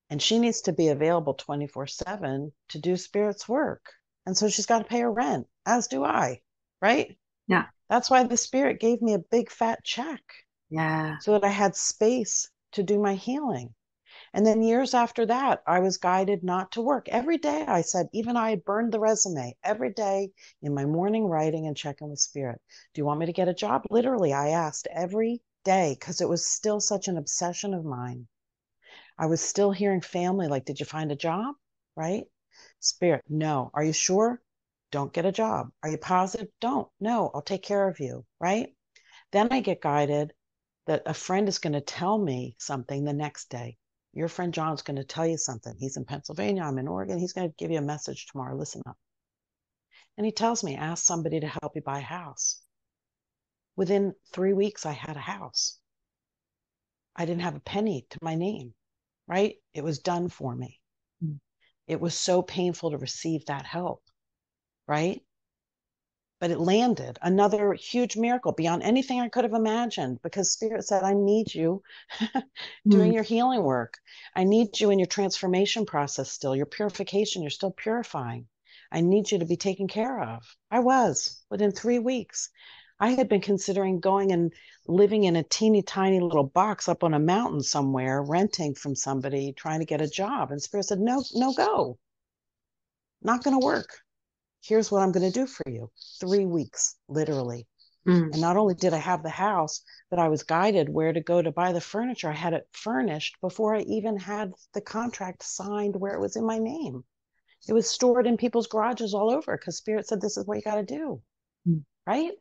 And 0.10 0.22
she 0.22 0.40
needs 0.40 0.62
to 0.62 0.74
be 0.74 0.88
available 0.88 1.34
24 1.34 1.88
7 1.88 2.54
to 2.70 2.80
do 2.80 2.96
spirit's 2.96 3.48
work. 3.50 3.94
And 4.26 4.38
so 4.38 4.50
she's 4.50 4.66
got 4.66 4.80
to 4.80 4.86
pay 4.86 5.02
her 5.02 5.12
rent, 5.12 5.48
as 5.66 5.88
do 5.88 6.04
I. 6.04 6.42
Right. 6.82 7.18
Yeah. 7.48 7.66
That's 7.90 8.10
why 8.10 8.24
the 8.24 8.38
spirit 8.38 8.80
gave 8.80 9.02
me 9.02 9.14
a 9.14 9.20
big 9.20 9.50
fat 9.50 9.84
check. 9.84 10.22
Yeah. 10.70 11.18
So 11.20 11.34
that 11.34 11.44
I 11.44 11.50
had 11.50 11.76
space 11.76 12.50
to 12.74 12.84
do 12.84 13.00
my 13.00 13.16
healing. 13.16 13.74
And 14.34 14.46
then 14.46 14.62
years 14.62 14.94
after 14.94 15.26
that, 15.26 15.64
I 15.66 15.80
was 15.80 15.98
guided 15.98 16.44
not 16.44 16.72
to 16.74 16.82
work. 16.82 17.08
Every 17.10 17.38
day 17.38 17.66
I 17.68 17.82
said, 17.82 18.10
even 18.14 18.36
I 18.36 18.50
had 18.50 18.66
burned 18.66 18.92
the 18.92 19.00
resume 19.00 19.56
every 19.64 19.94
day 19.94 20.32
in 20.62 20.74
my 20.74 20.86
morning 20.86 21.26
writing 21.26 21.68
and 21.68 21.78
checking 21.78 22.10
with 22.10 22.20
spirit. 22.20 22.62
Do 22.94 23.02
you 23.02 23.06
want 23.06 23.20
me 23.20 23.26
to 23.26 23.34
get 23.34 23.48
a 23.48 23.54
job? 23.54 23.86
Literally, 23.90 24.34
I 24.34 24.50
asked 24.50 24.88
every 24.92 25.42
day 25.64 25.96
because 26.00 26.22
it 26.22 26.30
was 26.30 26.46
still 26.46 26.80
such 26.80 27.08
an 27.08 27.18
obsession 27.18 27.74
of 27.74 27.86
mine. 27.86 28.28
I 29.18 29.26
was 29.26 29.42
still 29.42 29.72
hearing 29.72 30.02
family 30.02 30.48
like, 30.48 30.66
Did 30.66 30.80
you 30.80 30.86
find 30.86 31.12
a 31.12 31.16
job? 31.16 31.56
Right? 31.96 32.26
Spirit, 32.80 33.24
no. 33.30 33.72
Are 33.74 33.84
you 33.84 33.94
sure? 33.94 34.42
Don't 34.92 35.14
get 35.14 35.26
a 35.26 35.32
job. 35.32 35.72
Are 35.84 35.90
you 35.90 35.98
positive? 35.98 36.48
Don't. 36.62 36.88
No, 37.00 37.32
I'll 37.34 37.42
take 37.42 37.64
care 37.64 37.88
of 37.88 38.00
you. 38.00 38.26
Right? 38.40 38.76
Then 39.32 39.50
I 39.52 39.62
get 39.62 39.82
guided 39.82 40.34
that 40.86 41.04
a 41.06 41.14
friend 41.14 41.48
is 41.50 41.60
going 41.60 41.74
to 41.74 41.82
tell 41.82 42.18
me 42.18 42.56
something 42.58 43.04
the 43.04 43.14
next 43.14 43.50
day. 43.50 43.78
Your 44.14 44.30
friend 44.30 44.54
John's 44.54 44.82
going 44.82 44.96
to 44.98 45.04
tell 45.04 45.28
you 45.28 45.38
something. 45.38 45.76
He's 45.78 45.98
in 45.98 46.06
Pennsylvania. 46.06 46.64
I'm 46.64 46.80
in 46.80 46.88
Oregon. 46.88 47.20
He's 47.20 47.34
going 47.34 47.50
to 47.50 47.56
give 47.58 47.72
you 47.72 47.78
a 47.78 47.82
message 47.82 48.26
tomorrow. 48.28 48.56
Listen 48.56 48.82
up. 48.88 48.98
And 50.18 50.26
he 50.26 50.32
tells 50.32 50.64
me, 50.64 50.76
ask 50.76 51.06
somebody 51.06 51.40
to 51.40 51.48
help 51.48 51.76
you 51.76 51.82
buy 51.82 52.00
a 52.00 52.02
house. 52.02 52.62
Within 53.76 54.16
three 54.34 54.54
weeks, 54.54 54.86
I 54.86 54.94
had 54.94 55.18
a 55.18 55.22
house. 55.22 55.78
I 57.16 57.26
didn't 57.26 57.44
have 57.44 57.56
a 57.56 57.60
penny 57.60 58.08
to 58.10 58.18
my 58.22 58.36
name, 58.36 58.74
right? 59.28 59.56
It 59.74 59.84
was 59.84 60.00
done 60.00 60.30
for 60.30 60.56
me. 60.56 60.80
Mm. 61.24 61.40
It 61.88 62.00
was 62.00 62.18
so 62.18 62.42
painful 62.42 62.92
to 62.92 62.98
receive 62.98 63.46
that 63.46 63.66
help, 63.66 64.04
right? 64.88 65.22
but 66.40 66.52
it 66.52 66.60
landed 66.60 67.18
another 67.22 67.74
huge 67.74 68.16
miracle 68.16 68.52
beyond 68.52 68.84
anything 68.84 69.20
I 69.20 69.30
could 69.30 69.44
have 69.44 69.54
imagined 69.54 70.22
because 70.22 70.52
Spirit 70.52 70.86
said, 70.86 71.04
I 71.04 71.14
need 71.14 71.54
you 71.54 71.82
doing 72.88 73.12
mm. 73.12 73.14
your 73.14 73.24
healing 73.24 73.64
work. 73.64 73.98
I 74.36 74.44
need 74.44 74.80
you 74.80 74.92
in 74.92 75.00
your 75.00 75.08
transformation 75.08 75.86
process 75.86 76.32
still, 76.32 76.56
your 76.56 76.68
purification, 76.68 77.42
you're 77.42 77.50
still 77.50 77.72
purifying. 77.72 78.48
I 78.92 79.02
need 79.02 79.32
you 79.32 79.40
to 79.40 79.46
be 79.46 79.58
taken 79.58 79.88
care 79.88 80.22
of. 80.22 80.44
I 80.70 80.80
was 80.80 81.42
within 81.50 81.72
three 81.72 82.00
weeks. 82.00 82.50
I 83.00 83.12
had 83.12 83.30
been 83.30 83.42
considering 83.42 84.00
going 84.00 84.32
and 84.32 84.54
living 84.88 85.26
in 85.26 85.36
a 85.36 85.44
teeny 85.44 85.84
tiny 85.84 86.20
little 86.20 86.44
box 86.44 86.90
up 86.90 87.04
on 87.04 87.14
a 87.14 87.20
mountain 87.20 87.62
somewhere, 87.62 88.24
renting 88.24 88.74
from 88.74 88.96
somebody, 88.96 89.54
trying 89.54 89.80
to 89.80 89.86
get 89.86 90.02
a 90.02 90.10
job. 90.10 90.52
And 90.52 90.62
Spirit 90.62 90.84
said, 90.86 91.00
No, 91.00 91.24
no, 91.34 91.54
go. 91.54 91.98
Not 93.22 93.44
going 93.44 93.60
to 93.60 93.66
work 93.66 94.02
here's 94.68 94.92
what 94.92 95.02
I'm 95.02 95.12
going 95.12 95.30
to 95.30 95.40
do 95.40 95.48
for 95.48 95.70
you. 95.70 95.90
Three 96.20 96.46
weeks, 96.46 96.96
literally. 97.08 97.68
Mm. 98.08 98.32
And 98.32 98.42
not 98.42 98.58
only 98.58 98.74
did 98.74 98.94
I 98.94 98.98
have 98.98 99.24
the 99.24 99.30
house, 99.30 99.82
but 100.10 100.20
I 100.20 100.30
was 100.30 100.44
guided 100.44 100.90
where 100.90 101.14
to 101.14 101.22
go 101.22 101.42
to 101.42 101.52
buy 101.52 101.72
the 101.74 101.82
furniture. 101.82 102.30
I 102.30 102.36
had 102.36 102.54
it 102.54 102.68
furnished 102.72 103.38
before 103.42 103.76
I 103.76 103.82
even 103.82 104.18
had 104.18 104.54
the 104.74 104.82
contract 104.82 105.44
signed 105.44 105.96
where 105.96 106.14
it 106.14 106.22
was 106.22 106.36
in 106.36 106.46
my 106.46 106.60
name. 106.60 107.04
It 107.68 107.74
was 107.74 107.90
stored 107.90 108.28
in 108.28 108.38
people's 108.38 108.68
garages 108.68 109.14
all 109.14 109.32
over 109.32 109.58
because 109.58 109.78
Spirit 109.78 110.08
said, 110.08 110.22
This 110.22 110.38
is 110.38 110.46
what 110.46 110.58
you 110.58 110.64
got 110.64 110.76
to 110.76 110.84
do. 110.84 111.22
Mm. 111.68 111.84
Right? 112.06 112.32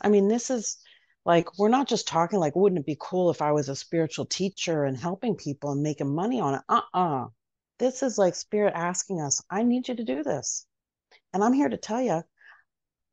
I 0.00 0.08
mean, 0.08 0.28
this 0.28 0.50
is 0.50 0.78
like, 1.24 1.58
we're 1.58 1.68
not 1.68 1.88
just 1.88 2.06
talking 2.06 2.38
like, 2.38 2.54
wouldn't 2.54 2.80
it 2.80 2.86
be 2.86 2.96
cool 3.00 3.30
if 3.30 3.40
I 3.40 3.52
was 3.52 3.68
a 3.68 3.76
spiritual 3.76 4.26
teacher 4.26 4.84
and 4.84 4.96
helping 4.96 5.36
people 5.36 5.72
and 5.72 5.82
making 5.82 6.14
money 6.14 6.40
on 6.40 6.54
it? 6.54 6.62
Uh 6.68 6.80
uh-uh. 6.94 7.24
uh 7.24 7.26
This 7.78 8.02
is 8.02 8.18
like 8.18 8.34
Spirit 8.34 8.74
asking 8.76 9.20
us, 9.20 9.42
I 9.50 9.62
need 9.62 9.88
you 9.88 9.96
to 9.96 10.04
do 10.04 10.22
this. 10.22 10.66
And 11.32 11.42
I'm 11.42 11.52
here 11.52 11.68
to 11.68 11.76
tell 11.76 12.00
you 12.00 12.22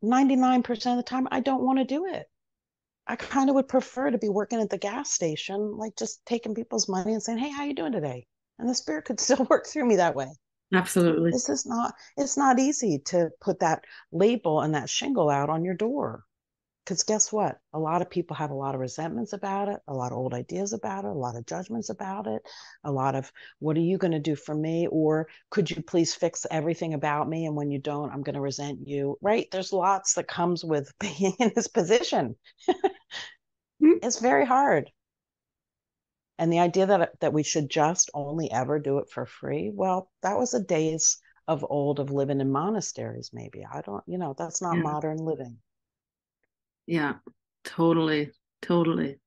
99% 0.03 0.69
of 0.91 0.97
the 0.97 1.03
time, 1.03 1.27
I 1.31 1.39
don't 1.39 1.63
want 1.63 1.79
to 1.79 1.85
do 1.85 2.05
it. 2.07 2.27
I 3.07 3.15
kind 3.15 3.49
of 3.49 3.55
would 3.55 3.67
prefer 3.67 4.11
to 4.11 4.17
be 4.17 4.29
working 4.29 4.59
at 4.61 4.69
the 4.69 4.77
gas 4.77 5.11
station, 5.11 5.77
like 5.77 5.95
just 5.95 6.25
taking 6.25 6.55
people's 6.55 6.87
money 6.87 7.13
and 7.13 7.21
saying, 7.21 7.39
Hey, 7.39 7.49
how 7.49 7.63
you 7.63 7.73
doing 7.73 7.91
today? 7.91 8.25
And 8.59 8.69
the 8.69 8.75
spirit 8.75 9.05
could 9.05 9.19
still 9.21 9.45
work 9.49 9.67
through 9.67 9.85
me 9.85 9.97
that 9.97 10.15
way. 10.15 10.31
Absolutely. 10.73 11.31
This 11.31 11.49
is 11.49 11.65
not, 11.65 11.93
it's 12.15 12.37
not 12.37 12.59
easy 12.59 12.99
to 13.05 13.29
put 13.41 13.59
that 13.59 13.83
label 14.11 14.61
and 14.61 14.75
that 14.75 14.89
shingle 14.89 15.29
out 15.29 15.49
on 15.49 15.65
your 15.65 15.73
door. 15.73 16.23
Because 16.83 17.03
guess 17.03 17.31
what? 17.31 17.59
A 17.73 17.79
lot 17.79 18.01
of 18.01 18.09
people 18.09 18.35
have 18.35 18.49
a 18.49 18.55
lot 18.55 18.73
of 18.73 18.81
resentments 18.81 19.33
about 19.33 19.69
it, 19.69 19.79
a 19.87 19.93
lot 19.93 20.11
of 20.11 20.17
old 20.17 20.33
ideas 20.33 20.73
about 20.73 21.05
it, 21.05 21.09
a 21.09 21.13
lot 21.13 21.35
of 21.35 21.45
judgments 21.45 21.89
about 21.89 22.25
it, 22.25 22.41
a 22.83 22.91
lot 22.91 23.13
of 23.13 23.31
what 23.59 23.77
are 23.77 23.81
you 23.81 23.97
going 23.99 24.13
to 24.13 24.19
do 24.19 24.35
for 24.35 24.55
me? 24.55 24.87
Or 24.87 25.27
could 25.51 25.69
you 25.69 25.83
please 25.83 26.15
fix 26.15 26.45
everything 26.49 26.93
about 26.93 27.29
me? 27.29 27.45
And 27.45 27.55
when 27.55 27.69
you 27.69 27.79
don't, 27.79 28.11
I'm 28.11 28.23
going 28.23 28.35
to 28.35 28.41
resent 28.41 28.87
you. 28.87 29.17
Right? 29.21 29.47
There's 29.51 29.71
lots 29.71 30.15
that 30.15 30.27
comes 30.27 30.65
with 30.65 30.91
being 30.99 31.35
in 31.39 31.51
this 31.55 31.67
position. 31.67 32.35
Hmm. 33.79 33.97
it's 34.03 34.19
very 34.19 34.45
hard. 34.45 34.91
And 36.37 36.51
the 36.51 36.59
idea 36.59 36.87
that 36.87 37.19
that 37.19 37.33
we 37.33 37.43
should 37.43 37.69
just 37.69 38.09
only 38.13 38.51
ever 38.51 38.79
do 38.79 38.97
it 38.97 39.09
for 39.09 39.25
free, 39.25 39.71
well, 39.73 40.09
that 40.23 40.37
was 40.37 40.51
the 40.51 40.63
days 40.63 41.19
of 41.47 41.65
old 41.69 41.99
of 41.99 42.11
living 42.11 42.41
in 42.41 42.51
monasteries, 42.51 43.31
maybe. 43.33 43.65
I 43.65 43.81
don't, 43.81 44.03
you 44.07 44.17
know, 44.17 44.33
that's 44.37 44.61
not 44.61 44.77
yeah. 44.77 44.83
modern 44.83 45.17
living. 45.17 45.59
Yeah, 46.87 47.15
totally, 47.63 48.31
totally. 48.61 49.17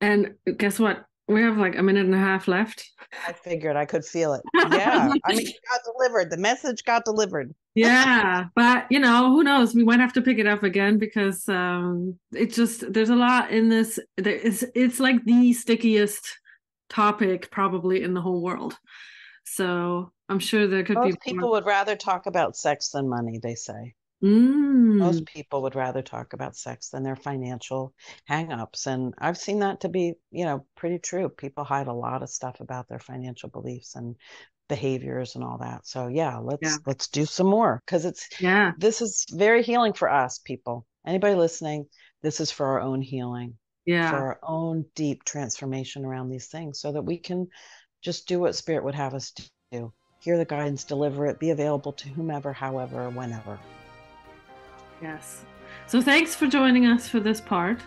And 0.00 0.34
guess 0.56 0.78
what? 0.78 1.04
We 1.26 1.42
have 1.42 1.58
like 1.58 1.76
a 1.76 1.82
minute 1.82 2.06
and 2.06 2.14
a 2.14 2.18
half 2.18 2.48
left. 2.48 2.88
I 3.26 3.32
figured 3.32 3.76
I 3.76 3.84
could 3.84 4.04
feel 4.04 4.32
it. 4.34 4.42
Yeah. 4.72 5.12
I 5.26 5.34
mean, 5.34 5.46
it 5.46 5.56
got 5.70 5.80
delivered. 5.84 6.30
The 6.30 6.36
message 6.38 6.84
got 6.84 7.04
delivered. 7.04 7.54
yeah. 7.74 8.46
But, 8.54 8.86
you 8.90 8.98
know, 8.98 9.30
who 9.30 9.42
knows? 9.42 9.74
We 9.74 9.84
might 9.84 10.00
have 10.00 10.12
to 10.14 10.22
pick 10.22 10.38
it 10.38 10.46
up 10.46 10.62
again 10.62 10.98
because 10.98 11.46
um 11.48 12.18
it 12.32 12.52
just, 12.52 12.90
there's 12.92 13.10
a 13.10 13.16
lot 13.16 13.50
in 13.50 13.68
this. 13.68 13.98
There 14.16 14.34
is, 14.34 14.66
it's 14.74 15.00
like 15.00 15.22
the 15.24 15.52
stickiest 15.52 16.38
topic 16.88 17.50
probably 17.50 18.02
in 18.02 18.14
the 18.14 18.22
whole 18.22 18.40
world. 18.40 18.78
So 19.44 20.12
I'm 20.28 20.38
sure 20.38 20.66
there 20.66 20.84
could 20.84 20.96
Most 20.96 21.20
be. 21.24 21.32
People 21.32 21.48
more. 21.48 21.52
would 21.52 21.66
rather 21.66 21.96
talk 21.96 22.26
about 22.26 22.56
sex 22.56 22.90
than 22.90 23.08
money, 23.08 23.38
they 23.42 23.54
say. 23.54 23.94
Mm. 24.22 24.96
Most 24.98 25.26
people 25.26 25.62
would 25.62 25.76
rather 25.76 26.02
talk 26.02 26.32
about 26.32 26.56
sex 26.56 26.88
than 26.88 27.04
their 27.04 27.16
financial 27.16 27.94
hangups. 28.28 28.86
And 28.86 29.14
I've 29.18 29.38
seen 29.38 29.60
that 29.60 29.80
to 29.80 29.88
be, 29.88 30.14
you 30.30 30.44
know, 30.44 30.66
pretty 30.76 30.98
true. 30.98 31.28
People 31.28 31.64
hide 31.64 31.86
a 31.86 31.92
lot 31.92 32.22
of 32.22 32.30
stuff 32.30 32.60
about 32.60 32.88
their 32.88 32.98
financial 32.98 33.48
beliefs 33.48 33.94
and 33.94 34.16
behaviors 34.68 35.34
and 35.34 35.44
all 35.44 35.58
that. 35.58 35.86
So 35.86 36.08
yeah, 36.08 36.38
let's 36.38 36.60
yeah. 36.62 36.76
let's 36.86 37.08
do 37.08 37.24
some 37.24 37.46
more 37.46 37.82
because 37.86 38.04
it's 38.04 38.28
yeah, 38.40 38.72
this 38.78 39.00
is 39.00 39.24
very 39.30 39.62
healing 39.62 39.92
for 39.92 40.10
us 40.10 40.38
people. 40.38 40.86
Anybody 41.06 41.34
listening, 41.34 41.86
this 42.22 42.40
is 42.40 42.50
for 42.50 42.66
our 42.66 42.80
own 42.80 43.00
healing. 43.00 43.54
Yeah. 43.86 44.10
For 44.10 44.16
our 44.16 44.38
own 44.42 44.84
deep 44.94 45.24
transformation 45.24 46.04
around 46.04 46.28
these 46.28 46.48
things 46.48 46.78
so 46.78 46.92
that 46.92 47.02
we 47.02 47.16
can 47.16 47.46
just 48.02 48.28
do 48.28 48.38
what 48.38 48.54
spirit 48.54 48.84
would 48.84 48.94
have 48.94 49.14
us 49.14 49.32
do. 49.72 49.92
Hear 50.20 50.36
the 50.36 50.44
guidance, 50.44 50.84
deliver 50.84 51.26
it, 51.26 51.38
be 51.38 51.50
available 51.50 51.92
to 51.94 52.08
whomever, 52.10 52.52
however, 52.52 53.08
whenever. 53.08 53.58
Yes. 55.02 55.44
So 55.86 56.02
thanks 56.02 56.34
for 56.34 56.46
joining 56.46 56.86
us 56.86 57.08
for 57.08 57.20
this 57.20 57.40
part. 57.40 57.80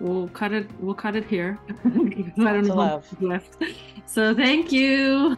We'll 0.00 0.28
cut 0.28 0.52
it. 0.52 0.68
We'll 0.80 0.94
cut 0.94 1.14
it 1.14 1.24
here 1.26 1.58
because 1.84 2.44
I 2.46 2.52
don't 2.52 2.66
know 2.66 3.02
left. 3.20 3.54
So 4.06 4.34
thank 4.34 4.72
you. 4.72 5.36